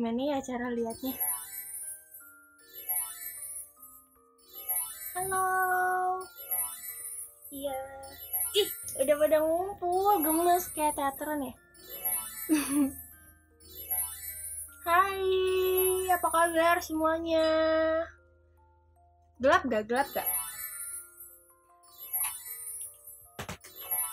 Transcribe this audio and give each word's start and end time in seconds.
gimana 0.00 0.32
ya 0.32 0.40
cara 0.40 0.72
liatnya 0.72 1.12
halo 5.12 5.44
iya 7.52 7.76
ih 8.56 8.68
udah 8.96 9.16
pada 9.20 9.44
ngumpul 9.44 10.24
gemes 10.24 10.72
kayak 10.72 10.96
teateran 10.96 11.52
ya 11.52 11.54
Hai, 14.88 16.08
apa 16.08 16.28
kabar 16.32 16.80
semuanya? 16.80 17.44
Gelap 19.36 19.68
gak? 19.68 19.84
Gelap 19.84 20.08
gak? 20.16 20.24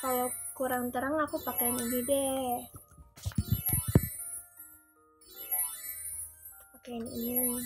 Kalau 0.03 0.27
kurang 0.53 0.91
terang 0.91 1.15
aku 1.23 1.39
pakai 1.39 1.71
ini 1.71 2.03
deh. 2.03 2.76
Pakai 6.87 7.03
ini. 7.03 7.59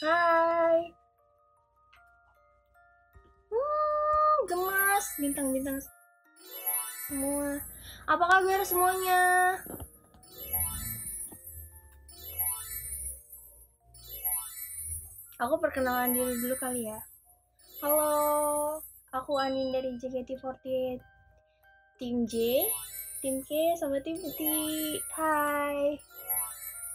Hai. 0.00 0.76
Hmm, 3.52 4.36
gemas 4.48 5.04
bintang-bintang 5.20 5.76
semua. 7.04 7.60
Apa 8.08 8.24
kabar 8.24 8.64
semuanya? 8.64 9.20
Aku 15.36 15.60
perkenalan 15.60 16.16
diri 16.16 16.40
dulu 16.40 16.56
kali 16.56 16.88
ya. 16.88 17.04
Halo, 17.84 18.80
aku 19.12 19.36
Anin 19.36 19.76
dari 19.76 19.92
JKT48 20.00 21.04
tim 22.00 22.24
J, 22.24 22.64
tim 23.18 23.42
K, 23.42 23.74
sama 23.74 23.98
tim 23.98 24.14
T. 24.14 24.40
Hai. 25.10 25.98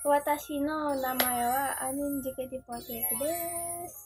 Watashi 0.08 0.64
no 0.64 0.96
namae 0.96 1.44
wa 1.48 1.76
Anin 1.84 2.24
JKT48 2.24 3.12
desu. 3.20 4.04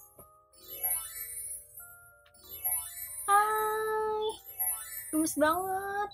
Hai. 3.29 4.25
Gemes 5.13 5.35
banget. 5.38 6.09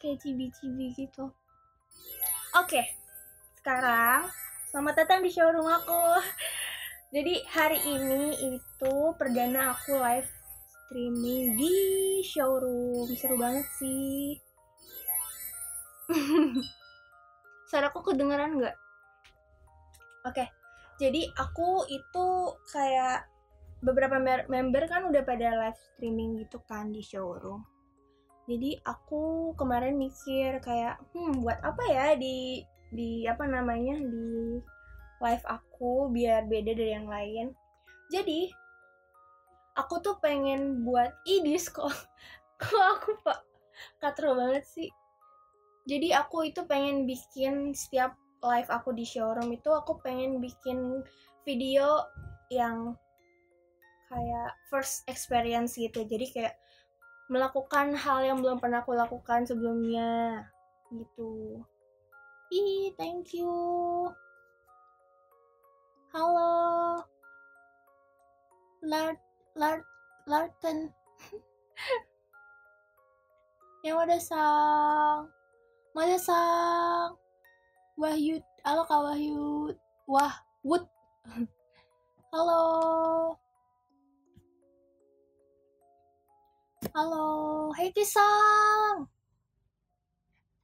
Kayak 0.00 0.18
cibi-cibi 0.20 0.86
gitu. 0.96 1.32
Oke. 2.56 2.84
Sekarang 3.56 4.28
selamat 4.68 5.04
datang 5.04 5.20
di 5.24 5.32
showroom 5.32 5.68
aku. 5.68 5.96
Jadi 7.14 7.40
hari 7.48 7.80
ini 7.88 8.36
itu 8.52 8.94
perdana 9.16 9.72
aku 9.72 9.96
live 9.96 10.28
streaming 10.84 11.56
di 11.56 11.76
showroom. 12.20 13.08
Seru 13.16 13.40
banget 13.40 13.64
sih. 13.80 14.47
Suaraku 17.70 18.00
kedengeran 18.00 18.56
nggak? 18.56 18.76
Oke, 20.24 20.44
jadi 20.96 21.30
aku 21.36 21.84
itu 21.88 22.26
kayak 22.72 23.28
beberapa 23.78 24.18
member 24.50 24.84
kan 24.90 25.06
udah 25.06 25.22
pada 25.22 25.54
live 25.54 25.78
streaming 25.94 26.42
gitu 26.42 26.58
kan 26.66 26.90
di 26.90 27.04
showroom. 27.04 27.62
Jadi 28.48 28.80
aku 28.80 29.52
kemarin 29.54 30.00
mikir 30.00 30.58
kayak, 30.64 30.98
hmm 31.12 31.44
buat 31.44 31.60
apa 31.60 31.84
ya 31.92 32.06
di 32.16 32.64
di 32.88 33.28
apa 33.28 33.44
namanya 33.44 34.00
di 34.00 34.56
live 35.20 35.44
aku 35.44 36.08
biar 36.08 36.48
beda 36.48 36.72
dari 36.72 36.92
yang 36.96 37.06
lain. 37.06 37.52
Jadi 38.08 38.48
aku 39.76 40.00
tuh 40.00 40.16
pengen 40.18 40.82
buat 40.82 41.12
idis 41.28 41.68
kok. 41.68 41.92
Kok 42.58 42.86
aku 42.98 43.10
pak 43.22 43.38
katro 44.02 44.34
banget 44.34 44.66
sih. 44.66 44.90
Jadi 45.88 46.12
aku 46.12 46.44
itu 46.44 46.60
pengen 46.68 47.08
bikin 47.08 47.72
setiap 47.72 48.12
live 48.44 48.68
aku 48.68 48.92
di 48.92 49.08
showroom 49.08 49.56
itu 49.56 49.72
aku 49.72 49.96
pengen 50.04 50.36
bikin 50.36 51.00
video 51.48 52.04
yang 52.52 52.92
kayak 54.12 54.52
first 54.68 55.08
experience 55.08 55.80
gitu. 55.80 56.04
Jadi 56.04 56.28
kayak 56.28 56.54
melakukan 57.32 57.96
hal 57.96 58.20
yang 58.20 58.44
belum 58.44 58.60
pernah 58.60 58.84
aku 58.84 58.92
lakukan 58.92 59.48
sebelumnya 59.48 60.44
gitu. 60.92 61.64
Ih, 62.52 62.92
thank 63.00 63.32
you. 63.32 63.48
Halo. 66.12 67.00
Lart 68.84 69.20
Lart 69.56 69.84
Larten. 70.28 70.92
yang 73.84 74.04
ada 74.04 74.20
sang. 74.20 75.37
Mada 75.96 76.20
sang. 76.20 77.16
Wahyu, 77.96 78.38
halo 78.62 78.82
Kak 78.84 79.00
Wahyu. 79.08 79.72
Wah, 80.04 80.34
Wood. 80.62 80.84
Halo. 82.32 82.60
Halo, 86.92 87.24
Hai 87.72 87.88
Tisang. 87.96 89.08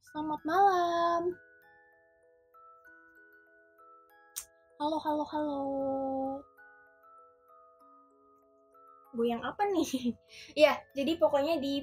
Selamat 0.05 0.41
malam. 0.45 1.23
Halo, 4.77 4.97
halo, 5.01 5.25
halo. 5.25 5.63
Goyang 9.17 9.41
apa 9.41 9.65
nih? 9.73 10.13
ya, 10.69 10.77
jadi 10.93 11.17
pokoknya 11.17 11.59
di 11.59 11.81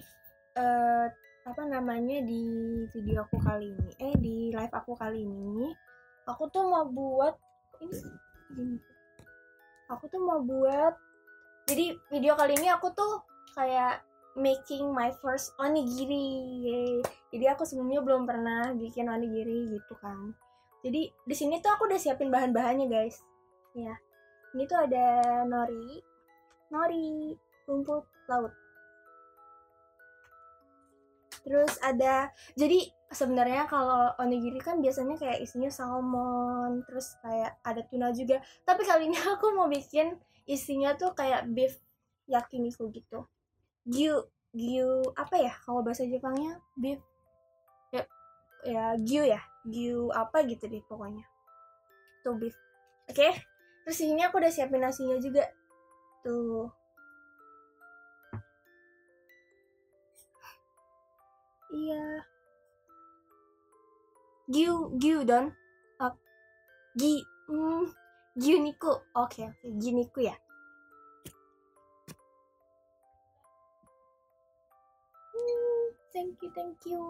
uh, 0.56 1.09
apa 1.41 1.63
namanya 1.66 2.22
di 2.22 2.44
video 2.94 3.25
aku 3.25 3.38
kali 3.41 3.74
ini, 3.74 3.91
eh 3.97 4.16
di 4.18 4.35
live 4.53 4.74
aku 4.74 4.94
kali 4.94 5.25
ini, 5.25 5.74
aku 6.29 6.47
tuh 6.53 6.66
mau 6.69 6.85
buat 6.85 7.34
ini 7.81 7.97
gini. 8.53 8.78
Aku 9.91 10.07
tuh 10.07 10.22
mau 10.24 10.40
buat 10.40 10.96
jadi 11.68 11.97
video 12.09 12.34
kali 12.38 12.56
ini 12.56 12.72
aku 12.72 12.94
tuh 12.96 13.22
kayak 13.57 14.03
making 14.38 14.90
my 14.96 15.12
first 15.19 15.52
onigiri. 15.59 16.28
Yeay. 16.63 16.96
Jadi 17.31 17.46
aku 17.52 17.68
sebelumnya 17.68 18.00
belum 18.00 18.23
pernah 18.23 18.72
bikin 18.75 19.08
onigiri 19.12 19.75
gitu 19.75 19.96
kan 20.00 20.35
jadi 20.81 21.13
di 21.13 21.35
sini 21.38 21.62
tuh 21.62 21.78
aku 21.78 21.85
udah 21.88 22.00
siapin 22.02 22.34
bahan-bahannya 22.34 22.90
guys 22.90 23.22
ya 23.78 23.94
ini 24.58 24.66
tuh 24.68 24.81
ada 24.81 25.06
nori 25.46 26.02
nori 26.73 27.38
rumput 27.69 28.03
laut 28.28 28.53
terus 31.41 31.78
ada 31.81 32.29
jadi 32.53 32.90
sebenarnya 33.12 33.68
kalau 33.68 34.16
onigiri 34.24 34.57
kan 34.63 34.79
biasanya 34.79 35.19
kayak 35.19 35.44
isinya 35.44 35.68
salmon 35.68 36.81
terus 36.88 37.19
kayak 37.19 37.59
ada 37.62 37.84
tuna 37.85 38.16
juga. 38.16 38.40
Tapi 38.63 38.81
kali 38.88 39.12
ini 39.12 39.19
aku 39.35 39.52
mau 39.53 39.68
bikin 39.68 40.16
isinya 40.47 40.96
tuh 40.96 41.12
kayak 41.12 41.52
beef 41.52 41.75
yakiniku 42.25 42.88
gitu. 42.90 43.28
Gyu 43.85 44.24
gyu 44.52 45.12
apa 45.16 45.35
ya 45.40 45.53
kalau 45.68 45.84
bahasa 45.84 46.07
Jepangnya? 46.07 46.63
Beef 46.79 47.03
ya 47.91 48.03
ya 48.63 48.84
gyu 48.96 49.28
ya? 49.28 49.41
View 49.62 50.09
apa 50.09 50.41
gitu 50.47 50.66
deh 50.66 50.81
pokoknya. 50.90 51.28
Tuh 52.25 52.34
beef. 52.40 52.56
Oke 53.12 53.28
okay? 53.28 53.34
terus 53.81 53.97
ini 54.02 54.22
aku 54.23 54.40
udah 54.40 54.50
siapin 54.50 54.81
nasinya 54.81 55.19
juga. 55.19 55.46
Tuh 56.23 56.81
iya. 61.72 62.04
Gyu 64.52 64.92
Gyu 65.00 65.24
don. 65.24 65.56
Uh, 66.00 66.14
Gi 67.00 67.24
mm, 67.48 67.88
Gyu 68.36 68.56
niku. 68.59 68.92
Oke 69.16 69.44
okay, 69.44 69.46
oke 69.48 69.56
okay. 69.64 69.72
Gyu 69.80 69.92
niku 69.96 70.20
ya. 70.28 70.36
Hmm, 75.32 75.85
thank 76.12 76.35
you 76.44 76.52
thank 76.52 76.79
you. 76.84 77.02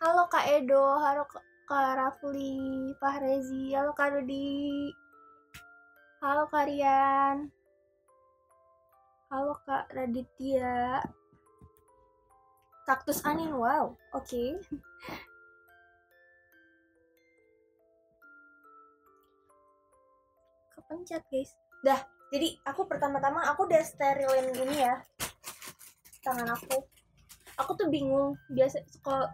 Halo 0.00 0.24
Kak 0.32 0.48
Edo, 0.48 0.96
halo 0.96 1.28
Kak 1.68 1.92
Rafli, 2.00 2.96
Pak 2.96 3.20
Rezi, 3.20 3.76
halo 3.76 3.92
Kak 3.92 4.16
Rudi, 4.16 4.88
halo 6.24 6.48
Karian, 6.48 7.52
halo 9.28 9.52
Kak 9.68 9.92
Raditya, 9.92 11.04
Kaktus 12.90 13.22
Anin, 13.22 13.54
wow, 13.54 13.94
oke. 14.10 14.26
Okay. 14.26 14.58
Kepencet 20.74 21.22
guys. 21.30 21.54
Dah, 21.86 22.02
jadi 22.34 22.58
aku 22.66 22.90
pertama-tama 22.90 23.46
aku 23.46 23.70
udah 23.70 23.78
sterilin 23.86 24.54
ini 24.54 24.86
ya 24.86 24.98
tangan 26.22 26.54
aku 26.54 26.78
aku 27.58 27.72
tuh 27.76 27.88
bingung 27.90 28.38
biasa 28.48 28.80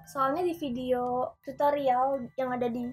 soalnya 0.09 0.43
di 0.43 0.57
video 0.57 1.37
tutorial 1.45 2.25
yang 2.41 2.51
ada 2.57 2.67
di 2.73 2.89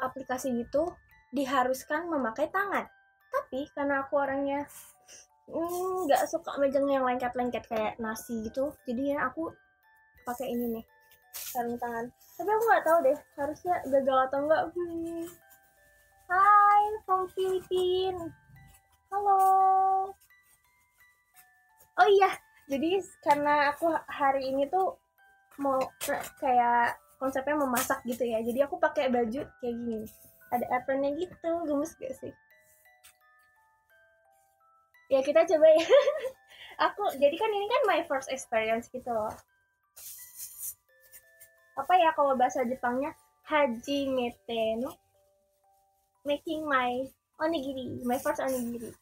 aplikasi 0.00 0.56
gitu 0.64 0.88
diharuskan 1.30 2.08
memakai 2.08 2.48
tangan 2.48 2.88
tapi 3.30 3.68
karena 3.76 4.02
aku 4.02 4.18
orangnya 4.18 4.66
nggak 5.50 6.22
mm, 6.24 6.30
suka 6.30 6.50
megang 6.62 6.86
yang 6.86 7.02
lengket-lengket 7.02 7.64
kayak 7.66 7.94
nasi 7.98 8.46
gitu. 8.46 8.70
Jadi 8.86 9.14
ya 9.14 9.26
aku 9.28 9.50
pakai 10.22 10.54
ini 10.54 10.78
nih 10.78 10.84
sarung 11.34 11.78
tangan. 11.78 12.06
Tapi 12.38 12.48
aku 12.48 12.62
nggak 12.70 12.84
tahu 12.86 12.98
deh 13.04 13.18
harusnya 13.36 13.74
gagal 13.90 14.18
atau 14.30 14.38
enggak 14.46 14.62
hmm. 14.74 15.24
Hai 16.30 16.82
from 17.02 17.26
Filipina 17.34 18.30
halo. 19.10 19.40
Oh 21.98 22.08
iya 22.08 22.30
jadi 22.70 23.02
karena 23.26 23.74
aku 23.74 23.90
hari 24.06 24.54
ini 24.54 24.70
tuh 24.70 24.94
mau 25.58 25.82
kayak 26.38 26.94
konsepnya 27.18 27.58
memasak 27.58 28.00
gitu 28.06 28.22
ya. 28.22 28.38
Jadi 28.40 28.62
aku 28.62 28.78
pakai 28.78 29.10
baju 29.10 29.42
kayak 29.58 29.74
gini 29.74 30.06
ada 30.50 30.66
apronnya 30.74 31.14
gitu 31.14 31.50
gemes 31.66 31.94
gak 31.96 32.14
sih 32.18 32.34
ya 35.10 35.20
kita 35.20 35.42
coba 35.42 35.66
ya. 35.66 35.86
Aku 36.88 37.02
jadi 37.18 37.36
kan 37.36 37.50
ini 37.50 37.66
kan 37.68 37.82
my 37.84 38.00
first 38.06 38.30
experience 38.32 38.88
gitu 38.88 39.10
loh. 39.10 39.34
Apa 41.76 41.92
ya 41.98 42.14
kalau 42.14 42.38
bahasa 42.38 42.64
Jepangnya? 42.64 43.12
Haji 43.44 44.06
making 46.22 46.62
my 46.62 47.02
onigiri 47.42 47.98
my 48.06 48.16
first 48.22 48.38
onigiri. 48.38 48.94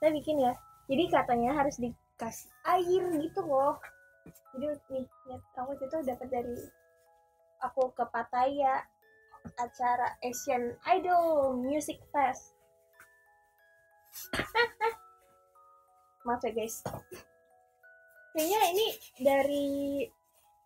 Saya 0.00 0.10
bikin 0.10 0.40
ya. 0.40 0.56
Jadi 0.88 1.04
katanya 1.12 1.52
harus 1.52 1.76
dikasih 1.76 2.48
air 2.64 3.04
gitu 3.20 3.40
loh. 3.44 3.76
Jadi 4.56 4.66
nih 4.88 5.04
lihat 5.28 5.42
aku 5.60 5.76
itu 5.76 5.96
dapat 6.08 6.28
dari 6.32 6.56
aku 7.60 7.92
ke 7.92 8.04
Pattaya 8.08 8.80
acara 9.60 10.16
Asian 10.24 10.72
Idol 10.88 11.58
Music 11.60 12.00
Fest 12.08 12.53
maaf 16.24 16.40
ya 16.42 16.52
guys. 16.56 16.80
Kayaknya 18.34 18.60
ini 18.74 18.86
dari 19.20 19.68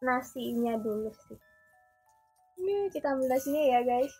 nasinya 0.00 0.78
dulu 0.78 1.10
sih. 1.26 1.38
Ini 2.58 2.88
kita 2.94 3.12
ambil 3.12 3.28
nasinya 3.28 3.62
ya 3.62 3.80
guys. 3.82 4.14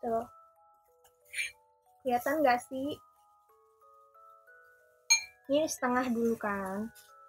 Tuh. 0.00 0.26
Kelihatan 2.02 2.44
gak 2.44 2.60
sih? 2.68 2.96
Ini 5.48 5.68
setengah 5.68 6.08
dulu 6.08 6.36
kan 6.40 6.88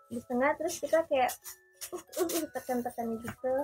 di 0.09 0.21
setengah 0.21 0.55
terus 0.55 0.75
kita 0.79 1.03
kayak 1.09 1.31
uh, 1.91 1.99
uh, 1.99 2.23
uh 2.23 2.45
tekan-tekan 2.55 3.19
gitu. 3.19 3.55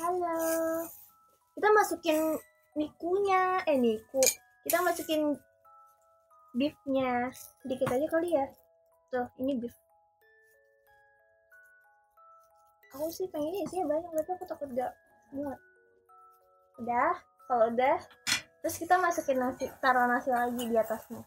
Halo. 0.00 0.40
Kita 1.54 1.68
masukin 1.76 2.18
nikunya. 2.74 3.62
Eh 3.66 3.78
niku. 3.78 4.22
Kita 4.66 4.82
masukin 4.84 5.34
beefnya. 6.54 7.30
Sedikit 7.62 7.88
aja 7.90 8.06
kali 8.06 8.34
ya. 8.34 8.46
Tuh 9.10 9.26
ini 9.42 9.58
beef. 9.58 9.74
Aku 12.90 13.06
sih 13.14 13.30
pengennya 13.30 13.62
isinya 13.62 13.86
banyak 13.86 14.10
tapi 14.10 14.30
aku 14.34 14.44
takut 14.50 14.68
gak 14.74 14.92
muat. 15.30 15.58
Udah 16.82 17.14
kalau 17.46 17.70
udah 17.70 17.98
terus 18.60 18.76
kita 18.76 18.98
masukin 18.98 19.38
nasi 19.38 19.70
taruh 19.78 20.10
nasi 20.10 20.34
lagi 20.34 20.62
di 20.66 20.74
atasnya. 20.74 21.22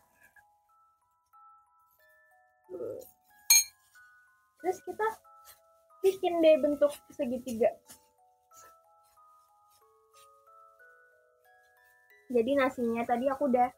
Terus 4.59 4.77
kita 4.83 5.07
bikin 6.03 6.43
deh 6.43 6.59
bentuk 6.59 6.91
segitiga 7.15 7.71
jadi 12.33 12.51
nasinya 12.57 13.05
tadi 13.05 13.29
aku 13.29 13.45
udah 13.53 13.69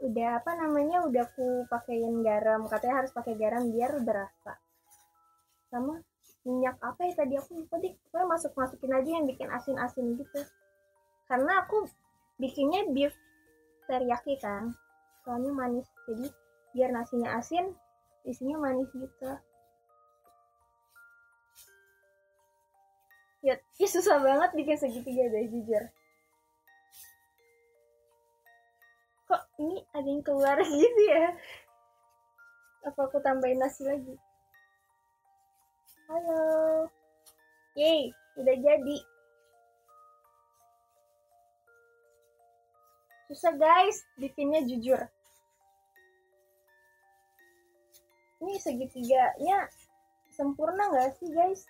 udah 0.00 0.40
apa 0.40 0.52
namanya 0.56 1.04
udah 1.04 1.24
aku 1.28 1.64
pakein 1.68 2.20
garam. 2.20 2.68
Katanya 2.68 3.04
harus 3.04 3.12
pakai 3.12 3.36
garam 3.40 3.68
biar 3.72 4.00
berasa. 4.04 4.60
Sama 5.72 6.00
minyak 6.44 6.76
apa 6.80 7.08
ya 7.08 7.12
tadi 7.16 7.34
aku 7.40 7.64
lupa 7.64 7.80
deh. 7.80 7.92
Pokoknya 8.08 8.26
masuk 8.28 8.52
masukin 8.56 8.92
aja 8.92 9.10
yang 9.16 9.24
bikin 9.24 9.48
asin 9.48 9.76
asin 9.80 10.16
gitu. 10.16 10.40
Karena 11.24 11.64
aku 11.64 11.88
bikinnya 12.40 12.88
beef 12.92 13.16
teriyaki 13.88 14.36
kan. 14.40 14.72
Soalnya 15.24 15.52
manis. 15.52 15.88
Jadi 16.08 16.28
biar 16.76 16.92
nasinya 16.92 17.36
asin 17.36 17.72
isinya 18.28 18.60
manis 18.60 18.88
gitu. 18.92 19.32
Ya, 23.40 23.56
ya 23.80 23.88
susah 23.88 24.20
banget 24.20 24.52
bikin 24.52 24.76
segitiga 24.76 25.32
deh 25.32 25.48
jujur 25.48 25.88
ini 29.60 29.84
ada 29.92 30.08
yang 30.08 30.24
keluar 30.24 30.56
gitu 30.66 31.02
ya. 31.04 31.36
Apa 32.88 33.12
aku 33.12 33.20
tambahin 33.20 33.60
nasi 33.60 33.84
lagi? 33.84 34.16
Halo. 36.08 36.88
Yay 37.76 38.10
udah 38.40 38.56
jadi. 38.56 38.98
Susah 43.30 43.54
guys 43.54 44.00
bikinnya 44.18 44.64
jujur. 44.64 44.98
Ini 48.40 48.56
segitiganya 48.56 49.68
sempurna 50.32 50.88
nggak 50.88 51.20
sih 51.20 51.28
guys? 51.30 51.68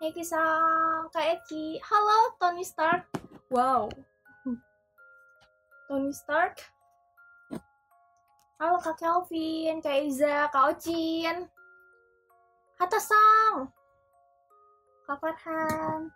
Eki-san, 0.01 1.13
Kak 1.13 1.29
Eki. 1.29 1.77
Halo, 1.86 2.33
Tony 2.41 2.65
Stark. 2.65 3.05
Wow. 3.53 3.86
Tony 5.86 6.10
Stark. 6.10 6.57
Halo, 8.61 8.77
Kak 8.77 9.01
Kelvin, 9.01 9.81
Kak 9.81 10.05
Iza, 10.05 10.45
Kak 10.53 10.77
Ocin. 10.77 11.49
Hata-sang. 12.77 13.73
Kak 15.09 15.17
Farhan. 15.17 16.13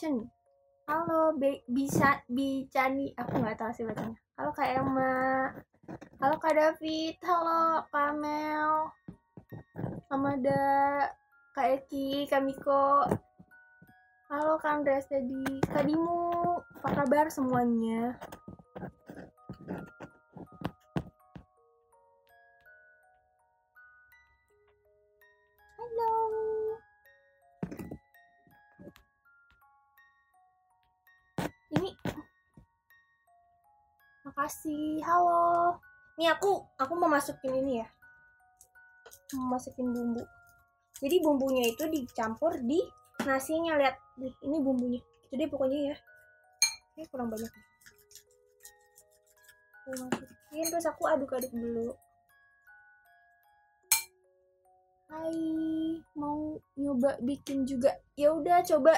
Cen. 0.00 0.32
Halo, 0.88 1.36
Be 1.36 1.60
bisa 1.68 2.24
Bicani. 2.24 3.12
Aku 3.20 3.36
nggak 3.36 3.60
tahu 3.60 3.76
sih 3.76 3.84
bacanya. 3.84 4.16
Halo, 4.40 4.48
Kak 4.56 4.80
Emma. 4.80 5.52
Halo, 6.16 6.40
Kak 6.40 6.56
David. 6.56 7.20
Halo, 7.20 7.84
Kak 7.92 8.16
Mel. 8.16 8.96
Amada, 10.08 10.64
Kak 11.52 11.84
Eki, 11.84 12.32
Kamiko, 12.32 13.04
halo 14.32 14.56
Kak 14.56 14.80
Andreas 14.80 15.04
tadi, 15.08 15.60
Kak 15.68 15.84
Dimu, 15.84 16.56
apa 16.80 16.88
kabar 17.04 17.28
semuanya? 17.28 18.16
Makasih. 34.32 35.04
Halo. 35.04 35.76
Nih 36.16 36.32
aku 36.32 36.64
aku 36.80 36.96
mau 36.96 37.04
masukin 37.04 37.52
ini 37.52 37.84
ya. 37.84 37.88
Mau 39.36 39.60
masukin 39.60 39.92
bumbu. 39.92 40.24
Jadi 41.04 41.20
bumbunya 41.20 41.68
itu 41.68 41.84
dicampur 41.84 42.56
di 42.64 42.80
nasinya 43.28 43.76
lihat 43.76 44.00
ini 44.16 44.56
bumbunya. 44.56 45.04
Deh 45.28 45.44
pokoknya 45.52 45.92
ya. 45.92 45.96
Ini 46.96 47.04
kurang 47.12 47.28
banyak. 47.28 47.52
Aku 49.84 50.00
masukin 50.00 50.64
terus 50.64 50.88
aku 50.88 51.04
aduk-aduk 51.12 51.52
dulu. 51.52 51.92
Hai, 55.12 55.44
mau 56.16 56.56
nyoba 56.80 57.20
bikin 57.20 57.68
juga. 57.68 58.00
Ya 58.16 58.32
udah 58.32 58.64
coba 58.64 58.96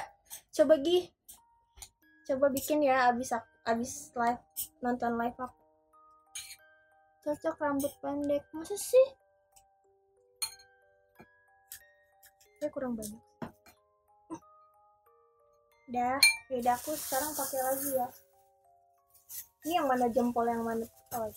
coba 0.55 0.79
Gi. 0.79 1.11
Coba 2.23 2.55
bikin 2.55 2.87
ya 2.87 3.11
abis 3.11 3.35
abis 3.65 4.13
live 4.13 4.45
nonton 4.85 5.17
live 5.17 5.39
aku. 5.41 5.61
Cocok 7.25 7.57
rambut 7.57 7.93
pendek. 8.05 8.45
Masa 8.53 8.77
sih? 8.77 9.07
Saya 12.61 12.69
kurang 12.69 12.93
banyak. 13.01 13.23
Dah, 15.89 16.21
beda 16.53 16.77
aku 16.77 16.93
sekarang 16.93 17.33
pakai 17.33 17.61
lagi 17.61 17.91
ya. 17.97 18.09
Ini 19.65 19.81
yang 19.81 19.89
mana 19.89 20.13
jempol 20.13 20.45
yang 20.45 20.61
mana 20.61 20.85
oh, 21.17 21.29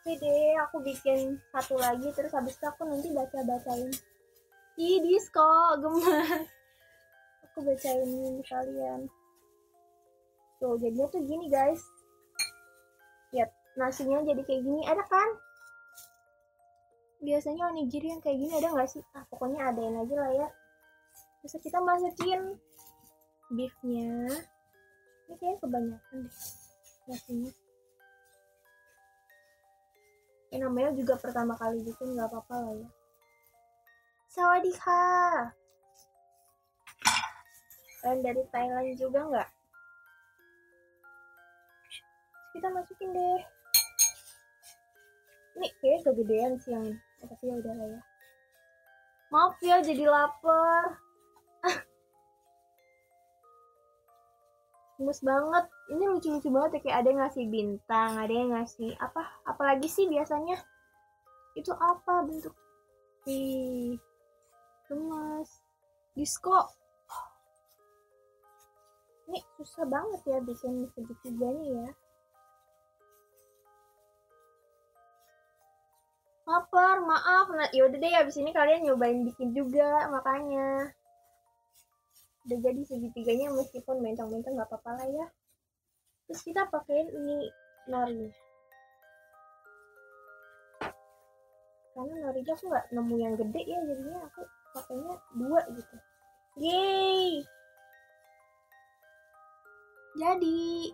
Oke 0.00 0.16
deh, 0.16 0.56
aku 0.64 0.80
bikin 0.84 1.36
satu 1.52 1.76
lagi 1.76 2.08
terus 2.16 2.32
habis 2.32 2.56
itu 2.56 2.64
aku 2.64 2.88
nanti 2.88 3.08
baca-bacain. 3.12 3.92
Ih, 4.80 5.00
disco, 5.04 5.76
gemas. 5.80 6.48
Aku 7.48 7.64
bacain 7.64 8.40
kalian. 8.44 9.08
Tuh, 10.60 10.76
jadinya 10.76 11.08
tuh 11.08 11.24
gini 11.24 11.48
guys. 11.48 11.80
Lihat, 13.32 13.50
nasinya 13.80 14.20
jadi 14.22 14.44
kayak 14.44 14.62
gini. 14.62 14.84
Ada 14.84 15.02
kan? 15.08 15.28
Biasanya 17.24 17.72
onigiri 17.72 18.12
yang 18.12 18.20
kayak 18.20 18.38
gini 18.38 18.52
ada 18.56 18.68
nggak 18.72 18.88
sih? 18.88 19.02
Ah, 19.16 19.24
pokoknya 19.28 19.72
adain 19.72 19.96
aja 19.96 20.14
lah 20.20 20.32
ya. 20.36 20.48
Terus 21.40 21.56
kita 21.64 21.80
masukin 21.80 22.60
beefnya. 23.48 24.28
Ini 25.26 25.34
kayaknya 25.40 25.58
kebanyakan 25.64 26.16
deh 26.28 26.36
nasinya 27.10 27.52
ya 30.50 30.56
namanya 30.62 30.90
juga 30.94 31.14
pertama 31.18 31.58
kali 31.58 31.82
bikin 31.82 32.14
nggak 32.14 32.30
apa-apa 32.30 32.54
lah 32.58 32.74
ya 32.74 32.88
Sawadika 34.30 35.02
kalian 38.00 38.20
dari 38.22 38.42
Thailand 38.54 38.94
juga 38.94 39.20
nggak 39.26 39.48
kita 42.50 42.66
masukin 42.74 43.14
deh. 43.14 43.42
Ini 45.58 45.68
kayak 45.78 46.02
kegedean 46.06 46.58
sih 46.58 46.72
yang 46.74 46.86
oh, 47.22 47.26
tapi 47.26 47.44
ya 47.46 47.54
udah 47.62 47.74
lah 47.74 47.86
ya. 47.86 48.00
Maaf 49.30 49.54
ya 49.62 49.78
jadi 49.82 50.04
lapar. 50.10 50.98
Gemes 54.98 55.20
banget. 55.22 55.64
Ini 55.94 56.04
lucu-lucu 56.10 56.50
banget 56.50 56.70
ya 56.74 56.80
kayak 56.82 56.98
ada 56.98 57.08
yang 57.10 57.20
ngasih 57.22 57.46
bintang 57.46 58.18
ada 58.18 58.34
yang 58.34 58.50
ngasih 58.50 58.90
apa? 58.98 59.22
Apalagi 59.46 59.86
sih 59.86 60.10
biasanya? 60.10 60.58
Itu 61.54 61.70
apa 61.78 62.26
bentuk? 62.26 62.54
Ih 63.30 63.94
gemes. 64.90 65.62
Disco. 66.18 66.66
Ini 69.30 69.38
susah 69.54 69.86
banget 69.86 70.26
ya 70.26 70.42
bikin 70.42 70.90
segitiga 70.90 71.54
nih 71.54 71.86
ya 71.86 71.94
lapar 76.50 76.98
maaf. 77.06 77.46
Nah 77.54 77.70
yaudah 77.70 77.98
deh 78.02 78.10
abis 78.18 78.42
ini 78.42 78.50
kalian 78.50 78.82
nyobain 78.82 79.22
bikin 79.22 79.54
juga 79.54 80.10
makanya. 80.10 80.90
Udah 82.50 82.58
jadi 82.58 82.82
segitiganya 82.82 83.54
meskipun 83.54 84.02
mentang-mentang 84.02 84.58
nggak 84.58 84.66
apa-apa 84.66 84.90
lah 84.98 85.06
ya. 85.06 85.26
Terus 86.26 86.42
kita 86.42 86.66
pakein 86.66 87.06
ini 87.06 87.46
nori. 87.86 88.26
Karena 91.94 92.14
norinya 92.26 92.52
aku 92.58 92.64
nggak 92.66 92.86
nemu 92.90 93.14
yang 93.18 93.34
gede 93.38 93.62
ya 93.62 93.78
jadinya 93.86 94.20
aku 94.26 94.42
pakainya 94.74 95.14
dua 95.38 95.60
gitu. 95.70 95.96
Yeay! 96.58 97.46
Jadi 100.18 100.90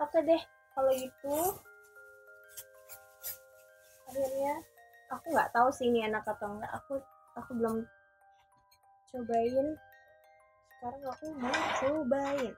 oke 0.00 0.18
deh 0.24 0.42
kalau 0.72 0.92
gitu. 0.96 1.36
Akhirnya 4.08 4.54
aku 5.12 5.24
nggak 5.28 5.52
tahu 5.52 5.68
sih 5.68 5.92
ini 5.92 6.08
enak 6.08 6.24
atau 6.24 6.56
enggak 6.56 6.72
aku 6.72 6.96
aku 7.36 7.50
belum 7.52 7.84
cobain. 9.12 9.66
Sekarang 10.72 11.02
aku 11.04 11.26
mau 11.36 11.60
cobain. 11.84 12.54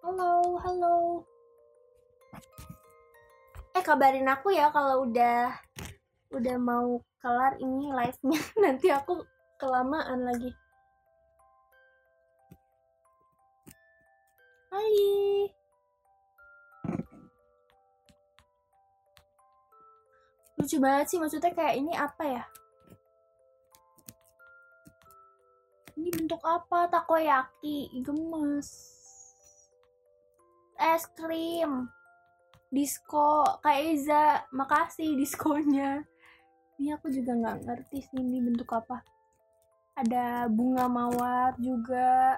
Halo 0.00 0.56
halo. 0.64 0.96
Eh 3.76 3.84
kabarin 3.84 4.24
aku 4.32 4.56
ya 4.56 4.72
kalau 4.72 5.04
udah 5.04 5.52
udah 6.32 6.56
mau 6.56 7.04
kelar 7.20 7.60
ini 7.60 7.92
live-nya. 7.92 8.40
Nanti 8.64 8.88
aku 8.88 9.35
kelamaan 9.56 10.24
lagi 10.28 10.52
Hai. 14.76 15.48
Lucu 20.60 20.76
banget 20.76 21.06
sih 21.08 21.16
maksudnya 21.16 21.48
kayak 21.56 21.80
ini 21.80 21.96
apa 21.96 22.24
ya? 22.28 22.44
Ini 25.96 26.12
bentuk 26.12 26.44
apa? 26.44 26.92
Takoyaki, 26.92 27.88
gemes. 28.04 28.68
Es 30.76 31.08
krim. 31.16 31.88
Disco, 32.68 33.48
Kak 33.64 33.80
Eza, 33.80 34.44
makasih 34.52 35.16
diskonya. 35.16 36.04
Ini 36.76 37.00
aku 37.00 37.08
juga 37.08 37.32
nggak 37.32 37.64
ngerti 37.64 38.04
sih 38.04 38.20
ini 38.20 38.44
bentuk 38.44 38.68
apa. 38.76 39.15
Ada 39.96 40.44
bunga 40.52 40.84
mawar 40.92 41.56
juga. 41.56 42.36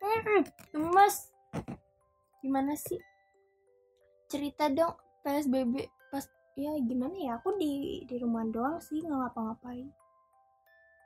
Hmm. 0.00 0.44
Gimana 2.44 2.76
sih? 2.76 3.00
Cerita 4.28 4.68
dong 4.68 4.96
PSBB 5.24 5.88
pas 6.12 6.24
ya 6.60 6.76
gimana 6.80 7.16
ya? 7.16 7.32
Aku 7.40 7.56
di 7.56 8.04
di 8.04 8.16
rumah 8.20 8.44
doang 8.44 8.76
sih 8.84 9.00
nggak 9.00 9.16
ngapa-ngapain. 9.32 9.88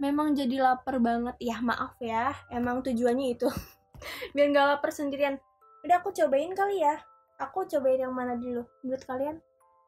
Memang 0.03 0.35
jadi 0.35 0.63
lapar 0.63 0.99
banget 0.99 1.39
ya 1.39 1.63
maaf 1.63 1.95
ya. 2.03 2.35
Emang 2.51 2.83
tujuannya 2.83 3.39
itu 3.39 3.47
biar 4.35 4.47
nggak 4.51 4.67
lapar 4.77 4.91
sendirian. 4.91 5.39
Udah 5.87 6.03
aku 6.03 6.11
cobain 6.11 6.51
kali 6.59 6.83
ya. 6.83 6.99
Aku 7.39 7.67
cobain 7.71 8.03
yang 8.03 8.15
mana 8.15 8.35
dulu 8.35 8.67
menurut 8.83 9.03
kalian? 9.07 9.39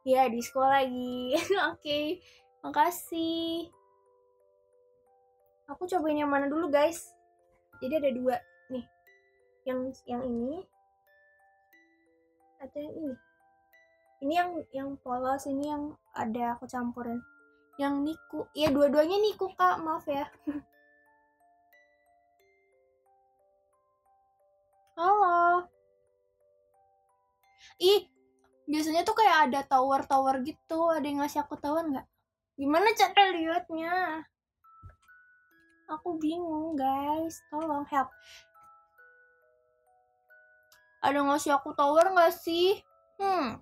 Ya 0.07 0.31
di 0.31 0.39
sekolah 0.39 0.87
lagi. 0.87 1.35
Oke, 1.35 1.51
okay. 1.77 2.07
Makasih. 2.61 3.73
Aku 5.71 5.87
cobain 5.87 6.19
yang 6.21 6.31
mana 6.31 6.51
dulu 6.51 6.69
guys. 6.69 7.15
Jadi 7.81 7.95
ada 7.97 8.11
dua 8.13 8.37
nih. 8.69 8.85
Yang 9.65 9.81
yang 10.05 10.23
ini. 10.27 10.67
Atau 12.61 12.83
yang 12.83 12.95
ini. 12.99 13.15
Ini 14.21 14.35
yang 14.37 14.51
yang 14.77 15.01
polos 15.01 15.49
ini 15.49 15.73
yang 15.73 15.97
ada 16.13 16.59
aku 16.59 16.67
campurin. 16.69 17.23
Yang 17.81 17.95
niku. 18.05 18.45
Ya 18.53 18.69
dua-duanya 18.69 19.17
niku 19.23 19.49
kak. 19.57 19.81
Maaf 19.81 20.05
ya. 20.05 20.29
Halo. 25.01 25.65
Ih 27.81 28.05
biasanya 28.69 29.07
tuh 29.09 29.17
kayak 29.17 29.49
ada 29.49 29.65
tower-tower 29.65 30.45
gitu. 30.45 30.93
Ada 30.93 31.07
yang 31.09 31.25
ngasih 31.25 31.41
aku 31.47 31.57
tower 31.57 31.89
nggak 31.89 32.05
gimana 32.61 32.93
cara 32.93 33.33
liatnya 33.33 34.21
aku 35.89 36.21
bingung 36.21 36.77
guys 36.77 37.41
tolong 37.49 37.89
help 37.89 38.13
ada 41.01 41.25
ngasih 41.25 41.57
aku 41.57 41.73
tower 41.73 42.13
nggak 42.13 42.29
sih? 42.29 42.77
Hmm. 43.17 43.57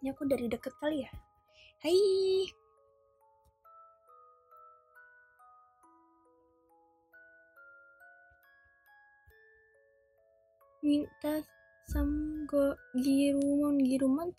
Ini 0.00 0.16
aku 0.16 0.24
dari 0.24 0.48
deket 0.48 0.72
kali 0.80 1.04
ya. 1.04 1.12
Hai. 1.84 2.00
minta 10.82 11.38
samgo 11.86 12.74
girumon 12.98 13.78
girumon 13.86 14.34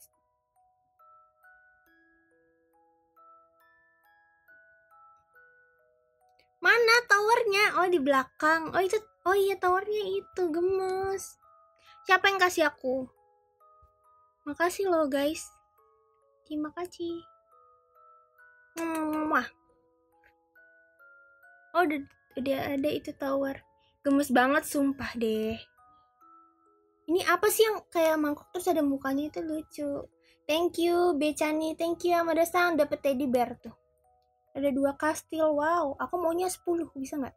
mana 6.63 6.95
towernya? 7.11 7.65
Oh 7.83 7.87
di 7.91 7.99
belakang. 7.99 8.71
Oh 8.71 8.79
itu 8.79 8.95
oh 9.27 9.35
iya 9.35 9.59
towernya 9.59 10.03
itu 10.15 10.43
gemes. 10.47 11.35
Siapa 12.07 12.31
yang 12.31 12.39
kasih 12.39 12.71
aku? 12.71 13.03
Makasih 14.47 14.87
loh 14.87 15.11
guys. 15.11 15.43
Terima 16.47 16.71
kasih. 16.71 17.19
Mwah. 19.27 19.45
oh 21.73 21.83
udah 21.83 21.99
udah 22.39 22.59
ada 22.79 22.89
itu 22.89 23.11
tower. 23.11 23.59
Gemes 24.07 24.31
banget 24.31 24.63
sumpah 24.63 25.11
deh. 25.19 25.59
Ini 27.03 27.27
apa 27.27 27.51
sih 27.51 27.67
yang 27.67 27.83
kayak 27.91 28.15
mangkok 28.15 28.47
terus 28.55 28.71
ada 28.71 28.79
mukanya? 28.79 29.27
Itu 29.27 29.43
lucu. 29.43 30.07
Thank 30.47 30.79
you 30.79 31.15
Becani. 31.19 31.75
Thank 31.75 32.07
you 32.07 32.15
Amada 32.15 32.47
Sang 32.47 32.79
dapet 32.79 33.03
teddy 33.03 33.27
bear 33.27 33.59
tuh 33.59 33.82
ada 34.53 34.69
dua 34.69 34.93
kastil 34.93 35.57
wow. 35.57 35.97
Aku 35.97 36.15
maunya 36.21 36.47
10 36.49 36.89
bisa 36.97 37.17
nggak? 37.17 37.35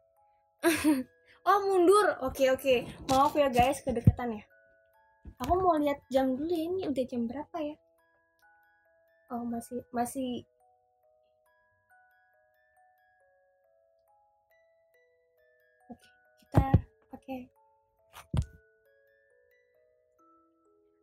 Oh 1.47 1.63
mundur. 1.63 2.19
Oke 2.27 2.51
oke. 2.51 2.83
Maaf 3.07 3.31
ya 3.39 3.47
guys 3.47 3.79
kedekatan 3.79 4.35
ya. 4.35 4.43
Aku 5.39 5.55
mau 5.63 5.79
lihat 5.79 6.03
jam 6.11 6.35
dulu 6.35 6.51
ya, 6.51 6.67
ini 6.67 6.81
udah 6.91 7.05
jam 7.07 7.23
berapa 7.23 7.57
ya? 7.63 7.75
Oh 9.31 9.47
masih 9.47 9.79
masih. 9.95 10.43
Oke 15.87 16.07
kita 16.43 16.63
pakai. 17.15 17.47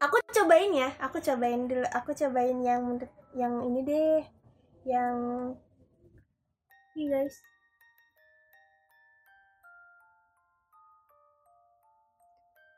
Aku 0.04 0.16
cobain 0.28 0.72
ya 0.76 0.92
aku 1.00 1.24
cobain 1.24 1.64
dulu 1.64 1.88
aku 1.88 2.12
cobain 2.12 2.60
yang 2.60 3.00
yang 3.32 3.64
ini 3.64 3.80
deh 3.80 4.20
yang 4.84 5.16
ini 6.94 7.10
guys. 7.10 7.36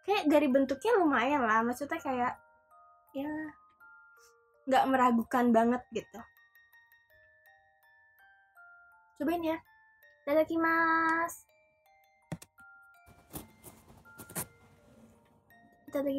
Kayak 0.08 0.24
dari 0.30 0.48
bentuknya 0.48 0.92
lumayan 0.96 1.42
lah. 1.44 1.60
Maksudnya 1.60 2.00
kayak 2.00 2.34
ya 3.12 3.32
nggak 4.66 4.84
meragukan 4.88 5.52
banget 5.52 5.82
gitu. 5.92 6.20
Cobain 9.20 9.44
ya. 9.44 9.58
Mas 10.26 11.46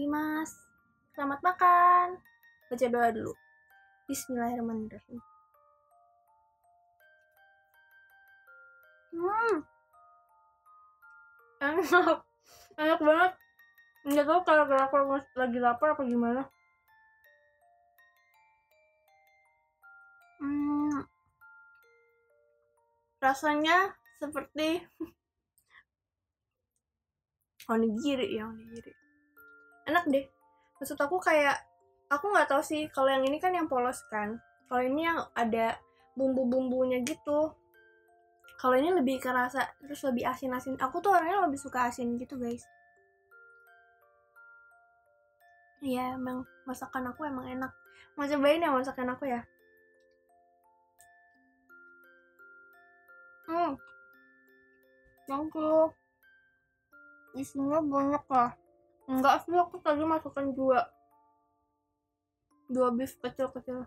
mas 0.10 0.52
selamat 1.14 1.40
makan. 1.44 2.08
Baca 2.72 2.86
doa 2.90 3.10
dulu. 3.14 3.34
Bismillahirrahmanirrahim 4.08 5.37
hmm. 9.18 9.58
Enak. 11.58 12.22
Enak 12.78 13.00
banget. 13.02 13.32
Nggak 14.08 14.26
tahu 14.30 14.40
kalau 14.46 14.66
kalau 14.70 15.06
lagi 15.36 15.60
lapar 15.60 15.98
apa 15.98 16.04
gimana. 16.06 16.42
Hmm, 20.38 21.02
rasanya 23.18 23.98
seperti 24.22 24.86
onigiri 27.74 28.38
ya 28.38 28.48
onigiri. 28.48 28.94
Enak 29.90 30.06
deh. 30.08 30.26
Maksud 30.78 30.98
aku 31.02 31.18
kayak 31.18 31.58
aku 32.08 32.32
nggak 32.32 32.48
tahu 32.48 32.62
sih 32.62 32.86
kalau 32.94 33.10
yang 33.10 33.26
ini 33.26 33.42
kan 33.42 33.52
yang 33.52 33.66
polos 33.66 34.06
kan. 34.14 34.38
Kalau 34.70 34.86
ini 34.86 35.10
yang 35.10 35.26
ada 35.34 35.82
bumbu-bumbunya 36.14 37.02
gitu 37.02 37.50
kalau 38.58 38.74
ini 38.74 38.90
lebih 38.90 39.22
kerasa 39.22 39.70
terus 39.78 40.02
lebih 40.02 40.26
asin-asin. 40.26 40.82
Aku 40.82 40.98
tuh 40.98 41.14
orangnya 41.14 41.46
lebih 41.46 41.62
suka 41.62 41.86
asin 41.86 42.18
gitu 42.18 42.42
guys. 42.42 42.66
Iya 45.86 46.18
emang 46.18 46.42
masakan 46.66 47.14
aku 47.14 47.30
emang 47.30 47.46
enak. 47.46 47.70
Mau 48.18 48.26
cobain 48.26 48.66
ya 48.66 48.74
masakan 48.74 49.14
aku 49.14 49.30
ya? 49.30 49.46
Hmm. 53.46 53.78
Thank 55.30 55.54
you. 55.54 55.94
Isinya 57.38 57.78
banyak 57.86 58.26
lah. 58.26 58.58
Enggak 59.06 59.46
sih 59.46 59.54
aku 59.54 59.78
tadi 59.86 60.02
masukkan 60.02 60.50
dua. 60.50 60.82
Dua 62.74 62.90
beef 62.90 63.14
kecil-kecil 63.22 63.86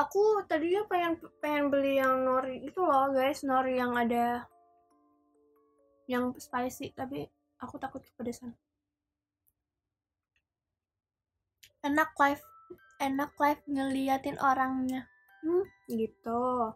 aku 0.00 0.40
tadinya 0.48 0.82
pengen 0.88 1.20
pengen 1.44 1.68
beli 1.68 2.00
yang 2.00 2.24
nori 2.24 2.64
itu 2.64 2.80
loh 2.80 3.12
guys 3.12 3.44
nori 3.44 3.76
yang 3.76 3.92
ada 3.92 4.48
yang 6.08 6.34
spicy 6.34 6.90
tapi 6.96 7.30
aku 7.62 7.78
takut 7.78 8.02
kepedesan. 8.02 8.56
Enak 11.86 12.10
live 12.18 12.42
enak 12.98 13.30
live 13.38 13.62
ngeliatin 13.70 14.36
orangnya. 14.42 15.06
Hmm 15.44 15.64
gitu 15.86 16.74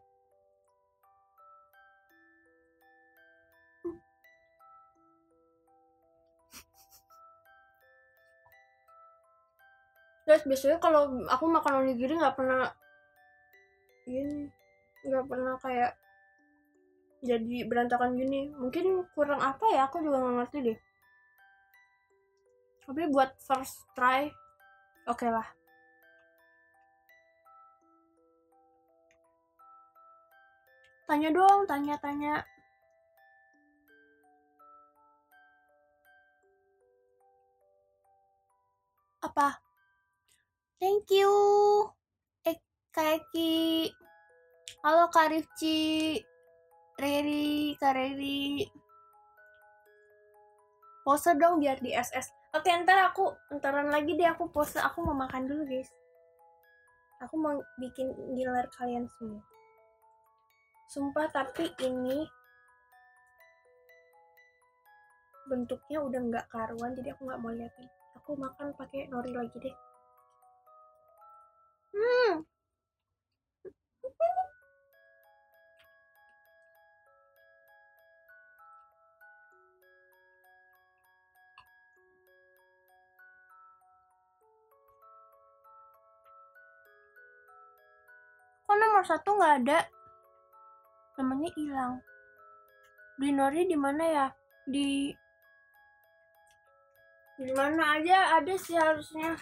Guys, 10.25 10.41
biasanya 10.49 10.81
kalau 10.81 11.21
aku 11.29 11.45
makan 11.53 11.85
onigiri 11.85 12.17
nggak 12.17 12.33
pernah 12.33 12.73
gini 14.09 14.49
nggak 15.05 15.25
pernah 15.29 15.55
kayak 15.61 15.93
jadi 17.21 17.69
berantakan 17.69 18.17
gini. 18.17 18.49
Mungkin 18.57 19.05
kurang 19.13 19.41
apa 19.45 19.65
ya 19.69 19.85
aku 19.85 20.01
juga 20.01 20.25
nggak 20.25 20.37
ngerti 20.41 20.59
deh. 20.65 20.79
Tapi 22.89 23.03
buat 23.13 23.37
first 23.41 23.85
try 23.93 24.33
oke 25.05 25.21
okay 25.21 25.29
lah. 25.29 25.45
Tanya 31.05 31.29
dong 31.37 31.69
tanya-tanya. 31.69 32.49
Apa 39.21 39.64
thank 40.85 41.09
you 41.09 41.33
Kaki. 42.95 43.91
Halo 44.87 45.11
Kak 45.11 45.35
Rifci. 45.35 46.15
Riri, 46.95 47.75
Kak. 47.75 47.99
Pose 51.03 51.35
dong 51.35 51.59
biar 51.59 51.83
di 51.83 51.91
SS. 51.91 52.31
Oke, 52.55 52.71
ntar 52.71 53.11
aku, 53.11 53.35
ntaran 53.51 53.91
lagi 53.91 54.15
deh 54.15 54.31
aku 54.31 54.47
pose. 54.47 54.79
Aku 54.79 55.03
mau 55.03 55.11
makan 55.11 55.51
dulu, 55.51 55.67
guys. 55.67 55.91
Aku 57.27 57.35
mau 57.35 57.59
bikin 57.83 58.15
gilar 58.39 58.71
kalian 58.79 59.11
semua. 59.19 59.43
Sumpah, 60.87 61.27
tapi 61.35 61.75
ini 61.83 62.23
bentuknya 65.51 65.99
udah 65.99 66.21
nggak 66.31 66.47
karuan, 66.47 66.95
jadi 66.95 67.11
aku 67.11 67.27
nggak 67.27 67.43
mau 67.43 67.51
liatin. 67.51 67.91
Aku 68.23 68.39
makan 68.39 68.71
pakai 68.79 69.11
nori 69.11 69.35
lagi 69.35 69.59
deh. 69.59 69.75
Hmm, 71.95 72.43
kok 88.67 88.77
nomor 88.83 89.05
satu 89.07 89.31
nggak 89.39 89.55
ada? 89.63 89.79
Namanya 91.19 91.49
hilang. 91.55 91.95
Di 93.21 93.31
Nori 93.31 93.63
di 93.71 93.77
mana 93.79 94.05
ya? 94.11 94.27
Di 94.67 95.15
di 97.39 97.53
mana 97.55 97.99
aja 97.99 98.39
ada 98.39 98.55
sih 98.59 98.75
harusnya 98.75 99.39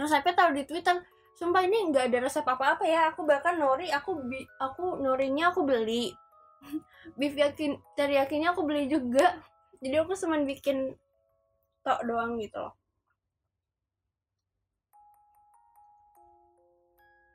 resepnya 0.00 0.34
taruh 0.34 0.54
di 0.56 0.64
Twitter. 0.66 0.98
Sumpah 1.34 1.66
ini 1.66 1.90
nggak 1.90 2.10
ada 2.10 2.18
resep 2.26 2.46
apa-apa 2.46 2.84
ya. 2.86 3.10
Aku 3.14 3.26
bahkan 3.26 3.58
nori 3.58 3.90
aku 3.90 4.18
bi 4.26 4.42
aku 4.58 4.98
norinya 5.02 5.50
aku 5.50 5.66
beli. 5.66 6.14
Beef 7.18 7.34
yakin 7.34 7.78
teriyakinya 7.98 8.54
aku 8.54 8.62
beli 8.66 8.86
juga. 8.90 9.38
Jadi 9.82 9.96
aku 9.98 10.12
cuma 10.16 10.38
bikin 10.42 10.94
tok 11.84 12.00
doang 12.06 12.38
gitu 12.40 12.58
loh. 12.58 12.74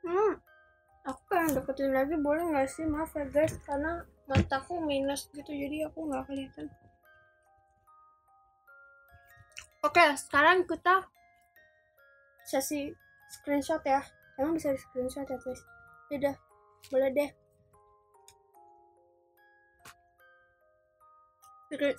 Hmm 0.00 0.40
aku 1.10 1.20
pengen 1.26 1.58
deketin 1.58 1.90
lagi. 1.92 2.14
Boleh 2.20 2.44
nggak 2.50 2.68
sih? 2.70 2.84
Maaf 2.86 3.12
ya 3.16 3.26
guys. 3.26 3.54
Karena 3.64 4.04
mataku 4.30 4.78
minus 4.84 5.26
gitu 5.34 5.50
jadi 5.50 5.90
aku 5.90 6.06
nggak 6.06 6.24
kelihatan. 6.30 6.66
Oke 9.80 10.04
sekarang 10.20 10.68
kita 10.68 11.08
sesi 12.50 12.90
screenshot 13.30 13.78
ya. 13.86 14.02
Emang 14.34 14.58
bisa 14.58 14.74
di 14.74 14.80
screenshot 14.82 15.22
ya 15.22 15.38
guys? 15.38 15.62
Udah 16.10 16.34
boleh 16.90 17.10
deh. 17.14 17.30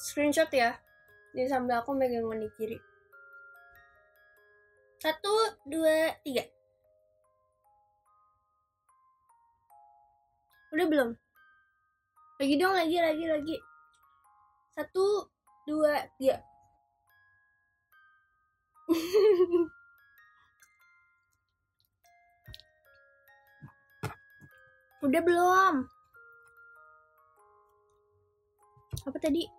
Screenshot 0.03 0.51
ya. 0.51 0.75
Jadi 1.31 1.47
sambil 1.47 1.79
aku 1.79 1.95
megang 1.95 2.27
kiri. 2.59 2.75
Satu 4.99 5.31
dua 5.63 6.11
tiga. 6.27 6.43
Udah 10.75 10.85
belum? 10.91 11.09
Lagi 12.43 12.55
dong 12.59 12.75
lagi 12.75 12.97
lagi 12.99 13.25
lagi. 13.31 13.55
Satu 14.75 15.31
dua 15.63 16.03
tiga 16.19 16.41
udah 25.01 25.21
belum? 25.25 25.75
Apa 29.01 29.17
tadi? 29.17 29.49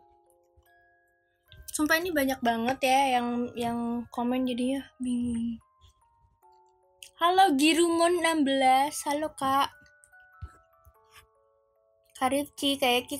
Sumpah 1.73 1.99
ini 1.99 2.15
banyak 2.15 2.39
banget 2.45 2.79
ya 2.85 3.19
yang 3.19 3.51
yang 3.59 3.79
komen 4.15 4.47
jadinya 4.47 4.87
bingung. 5.03 5.59
Halo 7.19 7.55
Girumon 7.59 8.23
16 8.23 9.09
halo 9.09 9.35
kak. 9.35 9.71
Karifci 12.19 12.79
kayak 12.79 13.11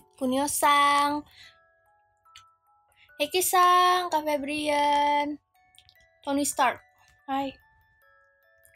Sang 0.47 1.27
Eki 3.19 3.43
Sang 3.43 4.11
Kak 4.11 4.23
Febrian. 4.23 5.39
Tony 6.23 6.47
Stark. 6.47 6.79
Hai. 7.27 7.51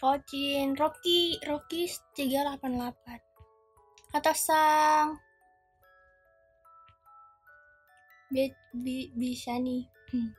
Rocin 0.02 0.74
Rocky. 0.78 1.38
Rocky 1.46 1.90
388 2.14 3.25
Kata 4.16 4.33
Sang 4.33 5.20
bi, 8.33 8.48
bi, 8.72 9.12
bisa 9.12 9.61
nih. 9.61 9.85
Hmm. 10.09 10.33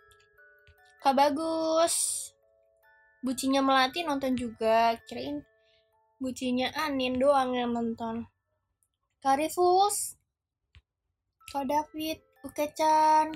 kak 0.98 1.14
bagus. 1.14 1.94
Bucinya 3.22 3.62
melati 3.62 4.02
nonton 4.02 4.34
juga. 4.34 4.98
Kirain 5.06 5.46
bucinya 6.18 6.74
anin 6.74 7.22
doang 7.22 7.54
yang 7.54 7.70
nonton. 7.70 8.26
Karifus 9.22 10.18
kak 11.54 11.70
david. 11.70 12.18
Ukechan 12.50 13.30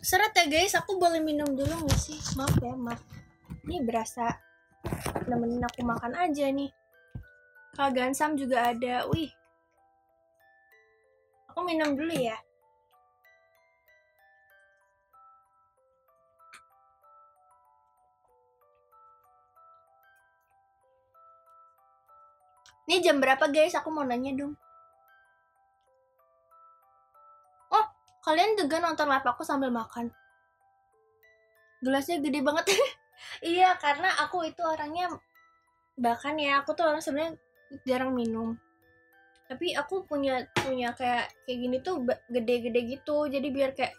seret 0.00 0.32
ya 0.32 0.48
guys. 0.48 0.72
Aku 0.80 0.96
boleh 0.96 1.20
minum 1.20 1.52
dulu 1.52 1.84
gak 1.92 2.00
sih? 2.00 2.16
Maaf 2.40 2.56
ya 2.56 2.72
maaf. 2.72 3.04
Ini 3.68 3.84
berasa 3.84 4.32
nemenin 5.28 5.60
aku 5.60 5.84
makan 5.84 6.16
aja 6.16 6.48
nih 6.48 6.79
kak 7.76 7.90
gansam 7.96 8.34
juga 8.34 8.70
ada 8.70 9.06
wih 9.10 9.30
Aku 11.50 11.66
minum 11.66 11.98
dulu 11.98 12.14
ya. 12.14 12.38
Ini 22.86 23.02
jam 23.04 23.18
berapa 23.18 23.50
guys? 23.50 23.74
Aku 23.76 23.92
mau 23.92 24.06
nanya 24.06 24.32
dong. 24.32 24.54
Oh, 27.70 27.86
kalian 28.24 28.56
juga 28.56 28.78
nonton 28.78 29.10
live 29.10 29.26
aku 29.26 29.42
sambil 29.44 29.68
makan? 29.68 30.08
Gelasnya 31.82 32.24
gede 32.24 32.40
banget. 32.46 32.72
iya, 33.52 33.74
karena 33.76 34.16
aku 34.22 34.46
itu 34.46 34.62
orangnya 34.62 35.12
bahkan 35.98 36.38
ya, 36.40 36.64
aku 36.64 36.72
tuh 36.72 36.88
orang 36.88 37.04
sebenarnya 37.04 37.36
jarang 37.86 38.12
minum. 38.14 38.58
Tapi 39.50 39.74
aku 39.74 40.06
punya 40.06 40.46
punya 40.54 40.94
kayak 40.94 41.30
kayak 41.42 41.58
gini 41.58 41.76
tuh 41.82 42.06
gede-gede 42.30 42.80
gitu. 42.86 43.26
Jadi 43.26 43.48
biar 43.50 43.74
kayak 43.74 43.94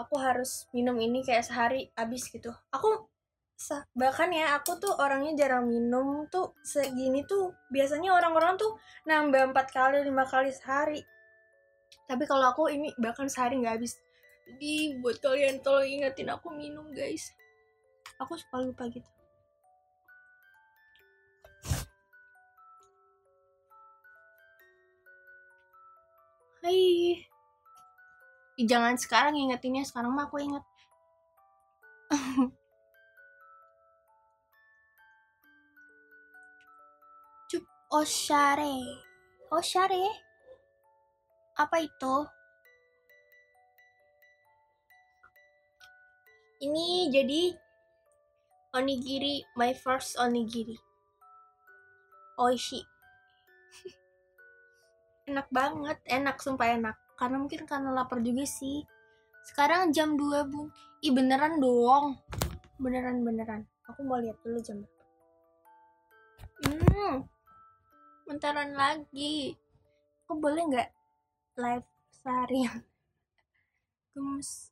aku 0.00 0.16
harus 0.16 0.64
minum 0.72 0.96
ini 0.96 1.20
kayak 1.20 1.44
sehari 1.44 1.92
habis 1.92 2.28
gitu. 2.32 2.48
Aku 2.72 3.08
bahkan 3.92 4.32
ya 4.32 4.56
aku 4.56 4.80
tuh 4.80 4.96
orangnya 4.96 5.44
jarang 5.44 5.68
minum 5.68 6.24
tuh 6.32 6.56
segini 6.64 7.28
tuh 7.28 7.52
biasanya 7.68 8.16
orang-orang 8.16 8.56
tuh 8.56 8.72
nambah 9.04 9.52
empat 9.52 9.68
kali 9.68 10.00
lima 10.00 10.24
kali 10.24 10.48
sehari. 10.48 11.04
Tapi 12.08 12.24
kalau 12.24 12.48
aku 12.56 12.72
ini 12.72 12.88
bahkan 12.96 13.28
sehari 13.28 13.60
nggak 13.60 13.76
habis. 13.76 14.00
Jadi 14.48 14.96
buat 15.04 15.20
kalian 15.20 15.60
tolong 15.60 15.84
ingetin 15.86 16.32
aku 16.32 16.48
minum 16.56 16.88
guys. 16.96 17.36
Aku 18.16 18.34
suka 18.40 18.64
lupa 18.64 18.88
gitu 18.88 19.19
Hai. 26.60 27.16
Jangan 28.60 29.00
sekarang 29.00 29.32
ingetinnya, 29.32 29.80
sekarang 29.88 30.12
mah 30.12 30.28
aku 30.28 30.44
inget. 30.44 30.60
Cup 37.48 37.64
oshare. 37.88 38.76
Oshare? 39.48 40.04
Apa 41.56 41.80
itu? 41.80 42.28
Ini 46.60 47.08
jadi 47.08 47.56
onigiri, 48.76 49.48
my 49.56 49.72
first 49.72 50.20
onigiri. 50.20 50.76
Oishi 52.36 52.84
enak 55.30 55.46
banget 55.54 55.98
enak 56.10 56.36
sumpah 56.42 56.74
enak. 56.74 56.96
Karena 57.14 57.36
mungkin 57.38 57.62
karena 57.64 57.94
lapar 57.94 58.18
juga 58.18 58.42
sih. 58.42 58.82
Sekarang 59.46 59.94
jam 59.94 60.18
2 60.18 60.50
bun 60.50 60.66
ih 61.06 61.14
beneran 61.14 61.62
dong. 61.62 62.18
Beneran 62.82 63.22
beneran. 63.22 63.62
Aku 63.86 64.02
mau 64.02 64.18
lihat 64.18 64.38
dulu 64.42 64.58
jam 64.62 64.82
hmm. 66.66 67.26
Bentaran 68.26 68.74
lagi. 68.74 69.54
Aku 70.26 70.38
boleh 70.38 70.62
nggak 70.62 70.90
live 71.58 71.88
seharian? 72.14 72.82
Gemes. 74.14 74.70